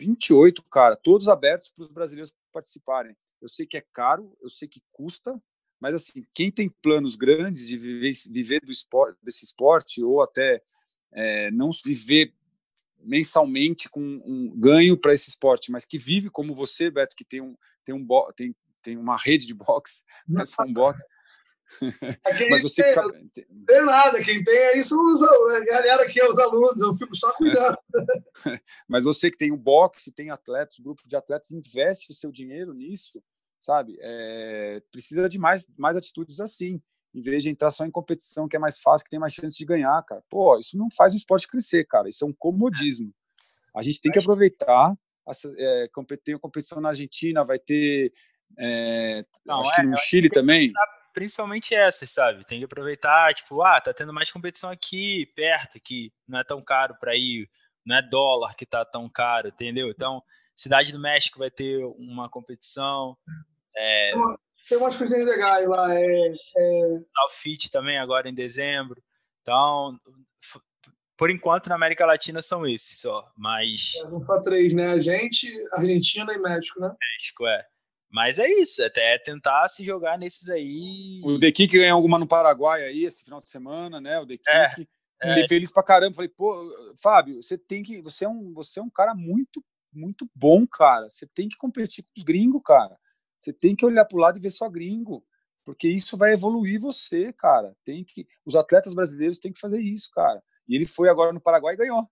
[0.00, 3.16] 28, cara, todos abertos para os brasileiros participarem.
[3.40, 5.40] Eu sei que é caro, eu sei que custa,
[5.80, 10.62] mas assim, quem tem planos grandes de viver, viver do esporte, desse esporte ou até
[11.12, 12.34] é, não viver
[13.00, 17.40] mensalmente com um ganho para esse esporte, mas que vive como você, Beto, que tem
[17.40, 18.06] um tem um
[18.36, 20.98] tem, tem uma rede de boxe, não é só um bot.
[22.50, 22.94] Mas você tem,
[23.50, 27.14] não tem nada, quem tem são os, a galera que é os alunos, eu fico
[27.14, 27.76] só cuidando.
[28.88, 32.72] Mas você que tem um boxe, tem atletas, grupo de atletas, investe o seu dinheiro
[32.72, 33.22] nisso,
[33.68, 33.98] sabe?
[34.00, 36.80] É, precisa de mais, mais atitudes assim,
[37.14, 39.58] em vez de entrar só em competição que é mais fácil, que tem mais chance
[39.58, 40.22] de ganhar, cara.
[40.30, 42.08] Pô, isso não faz o esporte crescer, cara.
[42.08, 43.12] Isso é um comodismo.
[43.76, 44.94] A gente tem que aproveitar.
[45.58, 45.86] É,
[46.24, 48.10] tem competição na Argentina, vai ter.
[48.58, 50.72] É, não, acho é, que no Chile também
[51.12, 52.44] principalmente essas, sabe?
[52.44, 56.62] Tem que aproveitar, tipo, ah, tá tendo mais competição aqui, perto, que não é tão
[56.62, 57.50] caro para ir,
[57.84, 59.88] não é dólar que tá tão caro, entendeu?
[59.88, 60.22] Então,
[60.58, 63.16] Cidade do México vai ter uma competição.
[63.78, 64.12] É...
[64.68, 65.94] Tem umas coisinhas legais lá.
[65.94, 67.00] É, é...
[67.30, 69.02] Fit também agora em dezembro.
[69.40, 69.98] Então,
[71.16, 73.94] por enquanto na América Latina são esses só, mas.
[73.96, 74.92] É, não só três, né?
[74.92, 76.94] A gente, Argentina e México, né?
[77.18, 77.64] México, é.
[78.10, 81.20] Mas é isso, até é tentar se jogar nesses aí.
[81.24, 84.18] O The Kick ganhou alguma no Paraguai aí esse final de semana, né?
[84.18, 84.88] O The é, Kick.
[85.20, 85.48] É, Fiquei é.
[85.48, 86.14] feliz pra caramba.
[86.14, 86.72] Falei, pô,
[87.02, 88.00] Fábio, você tem que.
[88.02, 89.62] Você é um, você é um cara muito,
[89.92, 91.08] muito bom, cara.
[91.08, 92.96] Você tem que competir com os gringos, cara.
[93.38, 95.24] Você tem que olhar pro lado e ver só gringo.
[95.64, 97.76] Porque isso vai evoluir você, cara.
[97.84, 98.26] Tem que.
[98.44, 100.42] Os atletas brasileiros têm que fazer isso, cara.
[100.66, 102.08] E ele foi agora no Paraguai e ganhou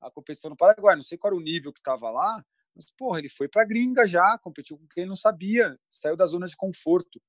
[0.00, 0.94] a competição no Paraguai.
[0.94, 4.06] Não sei qual era o nível que tava lá, mas, porra, ele foi para gringa
[4.06, 7.20] já, competiu com quem não sabia, saiu da zona de conforto,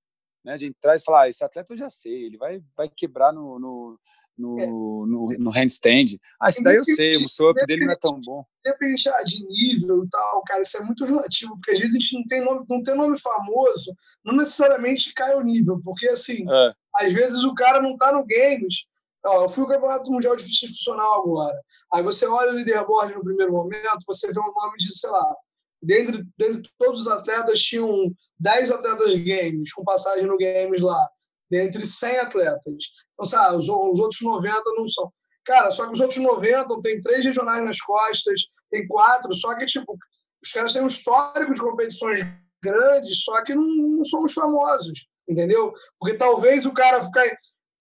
[0.43, 0.57] né?
[0.57, 3.57] De entrar e falar, ah, esse atleta eu já sei, ele vai, vai quebrar no,
[3.57, 3.99] no,
[4.37, 4.67] no, é.
[4.67, 6.17] no, no handstand.
[6.39, 8.45] Ah, isso daí eu sei, o muscle-up dele não é tão bom.
[8.63, 12.15] Depende de nível e tal, cara, isso é muito relativo, porque às vezes a gente
[12.15, 16.73] não tem nome, não tem nome famoso, não necessariamente cai o nível, porque assim, é.
[16.95, 18.85] às vezes o cara não tá no games,
[19.25, 21.59] Ó, eu fui o Campeonato Mundial de Fitness Funcional agora.
[21.93, 25.35] Aí você olha o leaderboard no primeiro momento, você vê o nome de, sei lá,
[25.81, 31.09] dentre, dentre todos os atletas, tinham 10 atletas games, com passagem no games lá,
[31.49, 32.83] dentre 100 atletas.
[33.13, 35.11] Então, sabe, os, os outros 90 não são.
[35.45, 39.65] Cara, só que os outros 90 tem três regionais nas costas, tem quatro, só que,
[39.65, 39.97] tipo,
[40.43, 42.25] os caras têm um histórico de competições
[42.61, 45.71] grandes, só que não, não são os famosos, entendeu?
[45.97, 47.25] Porque talvez o cara ficar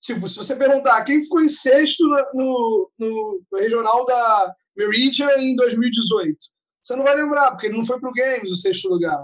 [0.06, 5.56] Tipo, se você perguntar quem ficou em sexto no, no, no regional da Meridian em
[5.56, 6.36] 2018,
[6.80, 9.18] você não vai lembrar, porque ele não foi para o Games o sexto lugar.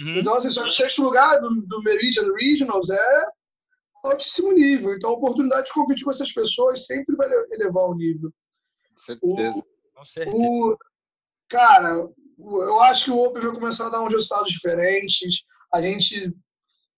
[0.00, 0.18] Uhum.
[0.18, 3.26] Então, assim, só que o sexto lugar do, do Meridian Regionals é
[4.08, 4.94] altíssimo nível.
[4.94, 8.32] Então, a oportunidade de competir com essas pessoas sempre vai elevar o nível.
[8.90, 9.58] Com certeza.
[9.58, 10.36] O, com certeza.
[10.36, 10.76] O,
[11.48, 15.42] cara, eu acho que o Open vai começar a dar uns resultados diferentes.
[15.72, 16.32] A gente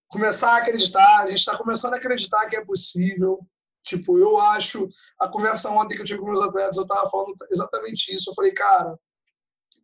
[0.08, 3.40] começar a acreditar, a gente está começando a acreditar que é possível.
[3.84, 4.88] Tipo, eu acho,
[5.20, 8.30] a conversa ontem que eu tive com meus atletas, eu estava falando exatamente isso.
[8.30, 8.98] Eu falei, cara,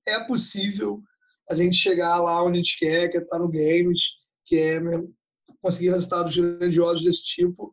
[0.06, 1.00] é possível
[1.48, 4.80] a gente chegar lá onde a gente quer, que é estar no games, que é
[5.62, 7.72] conseguir resultados grandiosos desse tipo.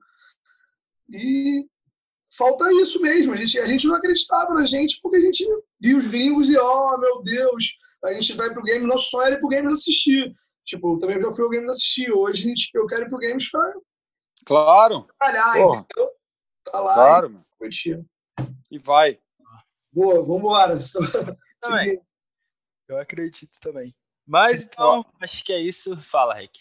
[1.09, 1.65] E
[2.37, 3.33] falta isso mesmo.
[3.33, 5.45] A gente, a gente não acreditava na gente porque a gente
[5.81, 7.75] viu os gringos e, ó, oh, meu Deus,
[8.05, 10.33] a gente vai pro game, nosso sonho era ir pro games assistir.
[10.69, 12.11] Tipo, também já fui ao Games assistir.
[12.11, 13.73] Hoje gente, eu quero ir pro Games pra
[14.45, 15.07] claro.
[15.17, 15.79] trabalhar, Porra.
[15.79, 16.11] entendeu?
[16.63, 18.05] Tá lá claro, e.
[18.69, 19.19] E vai.
[19.91, 20.77] Boa, vambora.
[21.59, 21.99] Também.
[22.87, 23.93] Eu acredito também.
[24.25, 25.97] Mas então, acho que é isso.
[26.01, 26.59] Fala, Rick.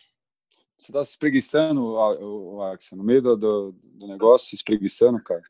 [0.78, 5.42] Você tá se espreguiçando, o Axel, no meio do, do, do, negócio, se espreguiçando, cara.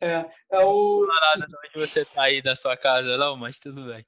[0.00, 1.04] É, é o.
[1.04, 1.44] Se...
[1.44, 4.04] onde você tá aí da sua casa, não, mas tudo bem.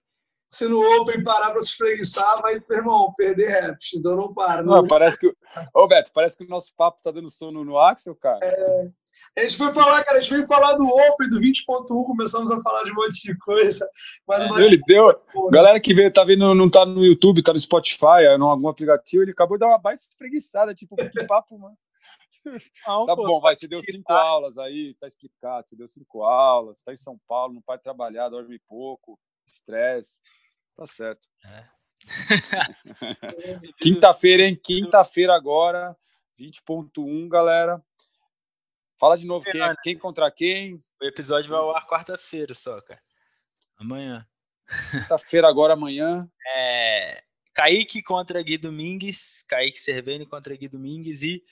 [0.48, 4.62] Se no Open parar pra se espreguiçar, vai, irmão, perder reps, então não para.
[4.62, 5.34] Não, não parece que.
[5.74, 8.40] Ô, Beto, parece que o nosso papo tá dando sono no Axel, cara.
[8.42, 8.90] É.
[9.36, 12.60] A gente foi falar, cara, a gente veio falar do Open, do 20.1, começamos a
[12.60, 13.88] falar de um monte de coisa.
[14.28, 15.20] Mas é, ele deu.
[15.50, 19.24] Galera que vê, tá vendo, não tá no YouTube, tá no Spotify, em algum aplicativo,
[19.24, 21.76] ele acabou de dar uma baita espreguiçada, tipo, que papo, mano.
[22.86, 24.20] Não, tá pô, bom, vai, você deu cinco tá.
[24.20, 28.28] aulas aí, tá explicado, você deu cinco aulas, tá em São Paulo, não pode trabalhar,
[28.28, 30.20] dorme pouco, estresse,
[30.76, 31.26] tá certo.
[31.42, 31.64] É.
[33.80, 34.60] Quinta-feira, hein?
[34.62, 35.96] Quinta-feira agora,
[36.38, 37.82] 20.1, galera.
[39.04, 40.82] Fala de novo quem, quem contra quem.
[40.98, 43.02] O episódio vai ao ar quarta-feira só, cara.
[43.76, 44.26] Amanhã.
[44.90, 46.26] Quinta-feira agora, amanhã.
[46.56, 47.22] É...
[47.52, 49.44] Kaique contra Gui Domingues.
[49.46, 51.22] Kaique Cerveni contra Gui Domingues.
[51.22, 51.44] E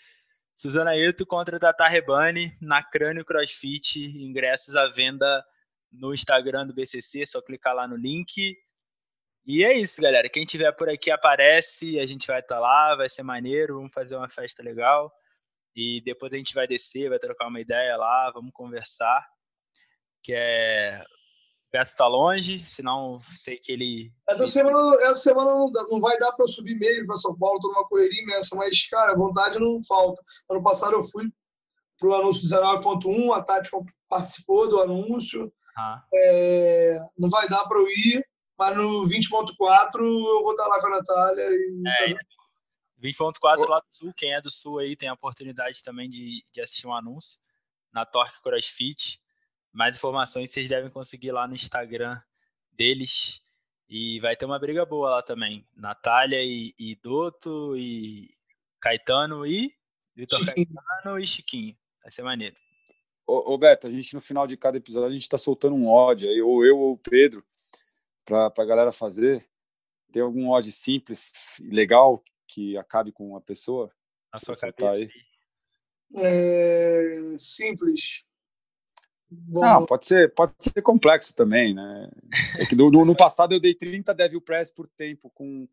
[0.57, 4.00] Suzana Eto contra Tata Rebani na Crânio CrossFit.
[4.00, 5.44] Ingressos à venda
[5.92, 7.20] no Instagram do BCC.
[7.20, 8.57] É só clicar lá no link.
[9.44, 10.26] E é isso, galera.
[10.30, 12.00] Quem tiver por aqui aparece.
[12.00, 12.96] A gente vai estar tá lá.
[12.96, 13.74] Vai ser maneiro.
[13.74, 15.12] Vamos fazer uma festa legal.
[15.74, 19.26] E depois a gente vai descer, vai trocar uma ideia lá, vamos conversar.
[20.22, 21.04] Que é.
[21.72, 24.12] Beto está longe, senão sei que ele.
[24.28, 27.60] Essa semana, essa semana não, não vai dar para eu subir mesmo para São Paulo,
[27.60, 30.20] tô numa correria imensa, mas, cara, vontade não falta.
[30.50, 31.30] Ano passado eu fui
[31.98, 33.70] para o anúncio 19.1, a Tati
[34.06, 35.50] participou do anúncio.
[35.78, 36.02] Ah.
[36.12, 38.22] É, não vai dar para eu ir,
[38.58, 41.48] mas no 20.4 eu vou estar lá com a Natália.
[41.48, 41.82] E...
[41.86, 42.14] É,
[43.03, 46.61] 20.4 lá do Sul, quem é do Sul aí tem a oportunidade também de, de
[46.61, 47.40] assistir um anúncio
[47.92, 49.20] na Torque CrossFit.
[49.72, 52.20] Mais informações vocês devem conseguir lá no Instagram
[52.70, 53.42] deles.
[53.88, 55.66] E vai ter uma briga boa lá também.
[55.76, 58.30] Natália e, e Doto e
[58.80, 59.74] Caetano e
[60.14, 61.76] Vitor Caetano e Chiquinho.
[62.03, 62.57] Vai ser maneiro.
[63.26, 65.88] Ô, ô, Beto, a gente no final de cada episódio a gente tá soltando um
[65.88, 67.44] ódio aí, ou eu ou o Pedro,
[68.24, 69.46] pra, pra galera fazer.
[70.11, 72.22] Tem algum ódio simples, legal,
[72.53, 73.90] que acabe com a pessoa?
[74.30, 75.05] A sua cabeça.
[75.05, 75.11] Aí.
[76.16, 78.24] É, simples.
[79.30, 79.68] Vamos...
[79.68, 82.11] Não, pode ser, pode ser complexo também, né?
[82.59, 85.66] É que do, no, no, passado eu dei 30 devil press por tempo com,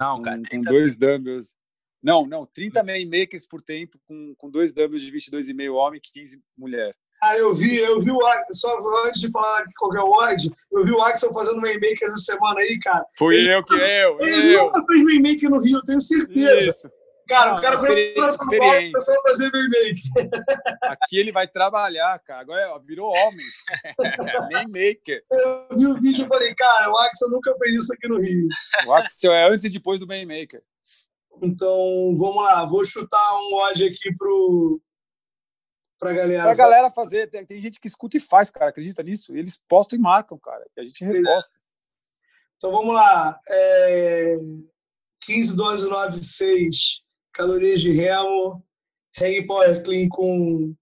[0.00, 1.54] não, cara, com, com dois dumbbells.
[2.02, 6.00] Não, não, 30 main makers por tempo com, com dois dumbbells de 22,5 homem e
[6.00, 6.96] 15 mulher.
[7.22, 8.18] Ah, eu vi, eu vi o
[8.52, 12.16] só antes de falar qual é o odd, eu vi o Axel fazendo Maymaker essa
[12.16, 13.06] semana aí, cara.
[13.16, 14.64] Foi ele, eu que eu, Ele eu.
[14.64, 16.68] nunca fez Maymaker no Rio, tenho certeza.
[16.68, 16.90] Isso.
[17.28, 19.94] Cara, Não, o cara veio pra São Paulo só fazer Maymaker.
[20.82, 22.40] Aqui ele vai trabalhar, cara.
[22.40, 23.46] Agora virou homem.
[24.50, 25.22] Maymaker.
[25.30, 28.48] Eu vi o vídeo e falei, cara, o Axel nunca fez isso aqui no Rio.
[28.86, 30.60] O Axel é antes e depois do Maymaker.
[31.40, 32.64] Então, vamos lá.
[32.64, 34.80] Vou chutar um odd aqui pro,
[36.02, 36.42] pra galera.
[36.42, 37.30] Pra galera fazer.
[37.30, 38.70] Tem, tem, gente que escuta e faz, cara.
[38.70, 39.36] Acredita nisso?
[39.36, 40.66] Eles postam e marcam, cara.
[40.76, 41.56] E a gente reposta.
[42.56, 43.38] Então vamos lá.
[43.48, 44.36] É...
[45.24, 48.64] 15, 12, 9, 6 calorias de remo.
[49.20, 50.74] Hang Power Clean com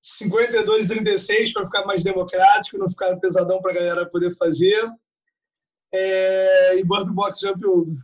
[0.00, 4.90] 52 36 para ficar mais democrático, não ficar pesadão para a galera poder fazer.
[5.92, 6.76] É...
[6.76, 7.94] E Burp Box Jump Over.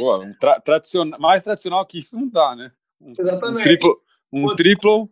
[0.00, 2.72] Boa, um tra tradicional, mais tradicional que isso não dá, né?
[2.98, 3.60] Um, Exatamente.
[3.60, 4.02] Um triplo,
[4.32, 5.10] um triplo,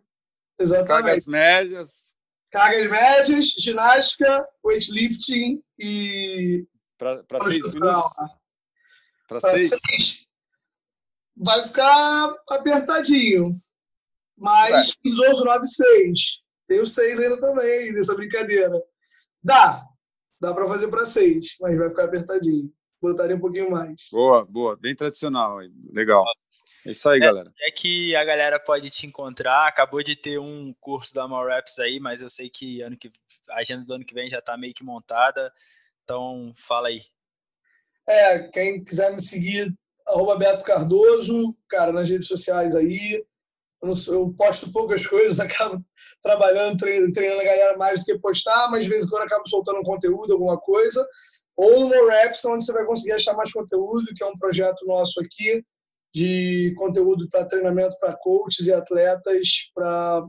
[0.59, 0.87] Exatamente.
[0.87, 2.15] cargas médias.
[2.51, 6.65] Cargas médias, ginástica, weightlifting e.
[6.97, 8.13] Para seis minutos?
[9.27, 9.73] Para seis?
[9.85, 10.27] seis?
[11.35, 13.61] Vai ficar apertadinho.
[14.37, 16.19] Mas 12, 9, 6.
[16.67, 18.79] Tem os 6 ainda também nessa brincadeira.
[19.43, 19.83] Dá.
[20.39, 22.71] Dá para fazer para 6, mas vai ficar apertadinho.
[23.01, 24.09] Botaria um pouquinho mais.
[24.11, 24.77] Boa, boa.
[24.77, 25.57] Bem tradicional.
[25.91, 26.23] Legal.
[26.87, 27.53] É isso aí, é, galera.
[27.59, 29.67] É que a galera pode te encontrar.
[29.67, 33.11] Acabou de ter um curso da Malraps aí, mas eu sei que, ano que
[33.49, 35.51] a agenda do ano que vem já está meio que montada.
[36.05, 37.01] Então, fala aí.
[38.07, 39.75] É, quem quiser me seguir,
[40.07, 43.21] arroba Beto Cardoso, cara, nas redes sociais aí.
[43.83, 45.83] Eu, sou, eu, posto poucas coisas, acabo
[46.21, 49.45] trabalhando, treinando, treinando a galera mais do que postar, mas de vez em quando acabo
[49.45, 51.05] soltando um conteúdo, alguma coisa.
[51.53, 55.19] Ou no Raps, onde você vai conseguir achar mais conteúdo, que é um projeto nosso
[55.19, 55.61] aqui,
[56.17, 60.23] de conteúdo para treinamento para coaches e atletas, para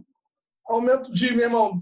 [0.66, 1.80] aumento de mesmo,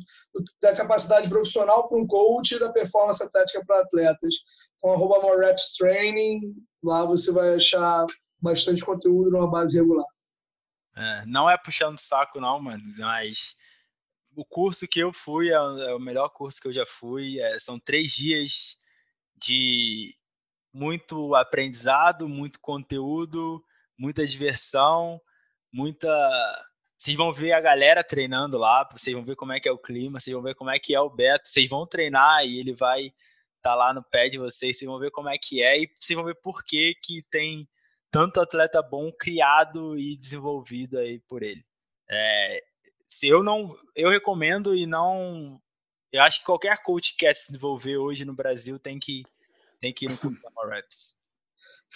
[0.62, 4.34] da capacidade profissional para um coach e da performance atlética para atletas.
[4.76, 6.54] Então, arroba reps training,
[6.84, 8.06] lá você vai achar
[8.40, 10.06] bastante conteúdo numa base regular.
[10.94, 13.56] É, não é puxando saco não, mano, mas
[14.36, 17.40] o curso que eu fui é, é o melhor curso que eu já fui.
[17.40, 18.76] É, são três dias
[19.36, 20.14] de
[20.72, 23.64] muito aprendizado, muito conteúdo,
[23.98, 25.20] muita diversão,
[25.72, 26.08] muita.
[26.96, 29.78] Vocês vão ver a galera treinando lá, vocês vão ver como é que é o
[29.78, 32.74] clima, vocês vão ver como é que é o Beto, vocês vão treinar e ele
[32.74, 33.14] vai estar
[33.62, 36.16] tá lá no pé de vocês, vocês vão ver como é que é e vocês
[36.16, 37.68] vão ver por que, que tem
[38.10, 41.64] tanto atleta bom criado e desenvolvido aí por ele.
[42.08, 42.62] É,
[43.06, 45.60] se eu não, eu recomendo e não,
[46.10, 49.22] eu acho que qualquer coach que quer se desenvolver hoje no Brasil tem que
[49.80, 51.15] tem que ir no Kurama Reps.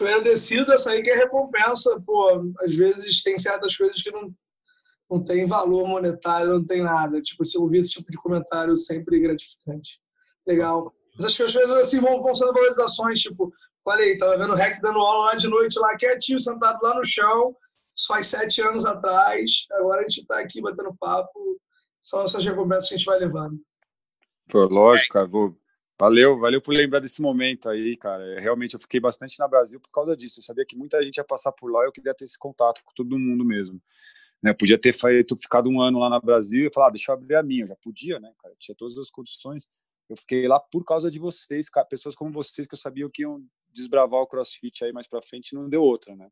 [0.01, 4.35] Foi agradecido essa aí que é recompensa, pô, às vezes tem certas coisas que não
[5.11, 7.21] não tem valor monetário, não tem nada.
[7.21, 10.01] Tipo, se eu ouvir esse tipo de comentário sempre gratificante.
[10.47, 10.95] Legal.
[11.17, 13.53] Mas acho que as coisas assim vão, vão sendo valorizações, tipo,
[13.85, 17.05] falei, tava vendo o REC dando aula lá de noite, lá quietinho, sentado lá no
[17.05, 17.55] chão,
[17.95, 21.61] isso faz sete anos atrás, agora a gente está aqui batendo papo,
[22.01, 23.61] são essas recompensas que a gente vai levando.
[24.49, 25.29] Pô, lógico, cara.
[26.01, 29.79] Valeu, valeu por lembrar desse momento aí, cara, é, realmente eu fiquei bastante na Brasil
[29.79, 32.15] por causa disso, eu sabia que muita gente ia passar por lá e eu queria
[32.15, 33.81] ter esse contato com todo mundo mesmo.
[34.43, 37.15] Né, podia ter feito, ficado um ano lá no Brasil e falar, ah, deixa eu
[37.15, 39.69] abrir a minha, eu já podia, né, cara, tinha todas as condições,
[40.09, 43.21] eu fiquei lá por causa de vocês, cara, pessoas como vocês que eu sabia que
[43.21, 46.29] iam desbravar o CrossFit aí mais para frente, não deu outra, né.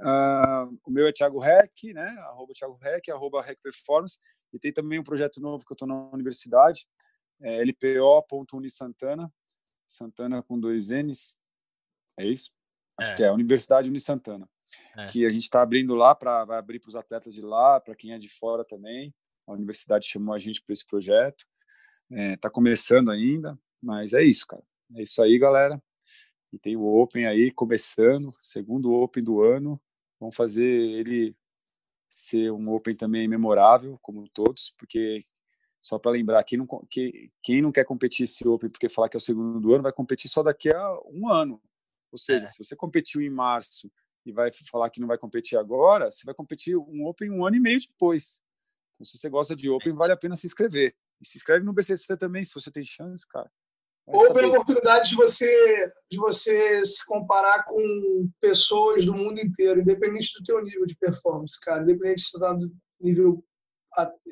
[0.00, 2.08] Uh, o meu é Thiago Rec, né?
[2.30, 4.18] Arroba Thiago Rec, arroba Rec Performance.
[4.52, 6.86] E tem também um projeto novo que eu estou na universidade,
[7.44, 9.30] é lpo.unisantana,
[9.86, 11.38] Santana com dois N's.
[12.18, 12.52] É isso?
[12.98, 13.16] Acho é.
[13.16, 14.48] que é, Universidade Unisantana.
[14.96, 15.06] É.
[15.06, 17.94] Que a gente está abrindo lá, para vai abrir para os atletas de lá, para
[17.94, 19.14] quem é de fora também.
[19.46, 21.44] A universidade chamou a gente para esse projeto.
[22.10, 24.64] Está é, começando ainda, mas é isso, cara.
[24.96, 25.82] É isso aí, galera.
[26.52, 29.80] E tem o Open aí começando, segundo Open do ano.
[30.18, 31.36] Vamos fazer ele
[32.08, 35.20] ser um Open também memorável, como todos, porque
[35.84, 39.18] só para lembrar, quem não, que, quem não quer competir esse Open porque falar que
[39.18, 41.60] é o segundo do ano, vai competir só daqui a um ano.
[42.10, 42.46] Ou seja, é.
[42.46, 43.92] se você competiu em março
[44.24, 47.56] e vai falar que não vai competir agora, você vai competir um Open um ano
[47.56, 48.40] e meio depois.
[48.94, 50.96] Então, se você gosta de Open, vale a pena se inscrever.
[51.20, 53.50] E se inscreve no BCC também, se você tem chance, cara.
[54.06, 60.32] Ou pela oportunidade de você, de você se comparar com pessoas do mundo inteiro, independente
[60.38, 61.82] do teu nível de performance, cara.
[61.82, 62.70] Independente se você está no
[63.00, 63.44] nível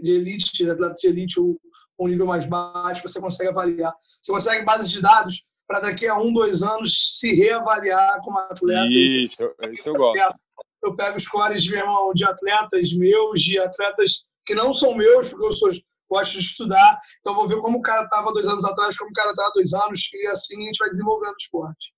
[0.02, 1.58] de elite, de atleta de elite ou
[1.98, 3.94] um nível mais baixo, você consegue avaliar.
[4.20, 8.88] Você consegue bases de dados para daqui a um, dois anos se reavaliar como atleta.
[8.88, 10.34] Isso, isso eu gosto.
[10.82, 11.76] Eu pego scores de,
[12.14, 15.70] de atletas meus, de atletas que não são meus, porque eu sou
[16.10, 19.14] gosto de estudar, então vou ver como o cara estava dois anos atrás, como o
[19.14, 21.94] cara está dois anos, e assim a gente vai desenvolvendo o esporte.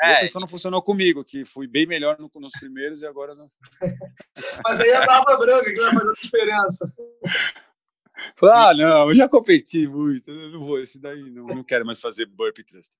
[0.00, 3.50] É, isso não funcionou comigo, que fui bem melhor no, nos primeiros e agora não.
[4.64, 6.94] Mas aí é a barba branca que vai fazer a diferença.
[8.42, 12.00] Ah, não, eu já competi muito, eu não vou, esse daí não, não quero mais
[12.00, 12.94] fazer burpee thrust.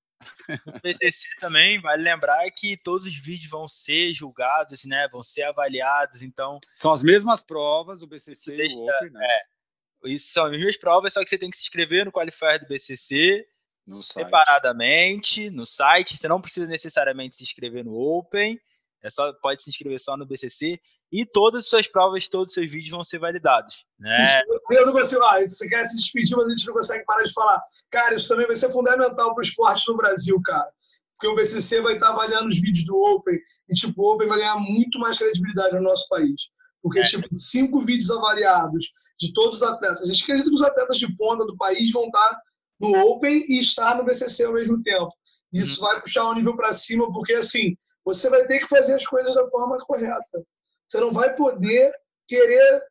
[0.65, 5.43] O PCC também, vale lembrar que todos os vídeos vão ser julgados, né, vão ser
[5.43, 6.59] avaliados, então...
[6.73, 9.25] São as mesmas provas, o BCC e o Open, né?
[9.25, 12.59] É, isso são as mesmas provas, só que você tem que se inscrever no Qualifier
[12.59, 13.45] do BCC
[13.89, 16.15] no separadamente no site.
[16.15, 18.59] Você não precisa necessariamente se inscrever no Open,
[19.03, 20.79] é só pode se inscrever só no BCC
[21.11, 23.83] e todas as suas provas, todos os seus vídeos vão ser validados.
[23.99, 24.43] Né?
[24.67, 27.63] Pedro, você, ah, você quer se despedir, mas a gente não consegue parar de falar.
[27.89, 30.69] Cara, isso também vai ser fundamental para o esporte no Brasil, cara.
[31.17, 33.37] Porque o BCC vai estar avaliando os vídeos do Open
[33.69, 36.49] e, tipo, o Open vai ganhar muito mais credibilidade no nosso país.
[36.81, 37.03] Porque, é.
[37.03, 38.85] tipo, cinco vídeos avaliados
[39.19, 40.03] de todos os atletas.
[40.03, 42.39] A gente acredita que os atletas de ponta do país vão estar
[42.79, 45.11] no Open e estar no BCC ao mesmo tempo.
[45.51, 45.87] Isso uhum.
[45.87, 47.75] vai puxar o um nível para cima, porque, assim,
[48.05, 50.45] você vai ter que fazer as coisas da forma correta.
[50.87, 51.91] Você não vai poder
[52.27, 52.83] querer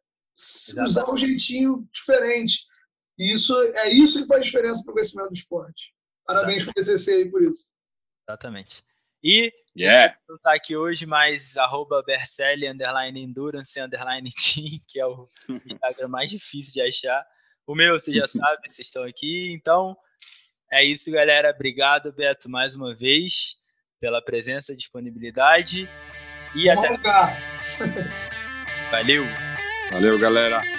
[0.82, 2.64] usar um jeitinho diferente.
[3.18, 5.92] E isso, é isso que faz diferença para o crescimento do esporte.
[6.24, 7.72] Parabéns para o BCC aí por isso.
[8.28, 8.84] Exatamente.
[9.22, 10.16] E yeah.
[10.28, 15.28] não está aqui hoje, mas arroba Bercelli, underline Endurance, underline Team, que é o
[15.66, 17.26] Instagram mais difícil de achar.
[17.68, 19.52] O meu, você já sabe, vocês estão aqui.
[19.52, 19.94] Então,
[20.72, 21.50] é isso, galera.
[21.54, 23.56] Obrigado, Beto, mais uma vez,
[24.00, 25.86] pela presença e disponibilidade.
[26.56, 27.12] E Vamos até.
[28.90, 29.22] Valeu!
[29.92, 30.77] Valeu, galera!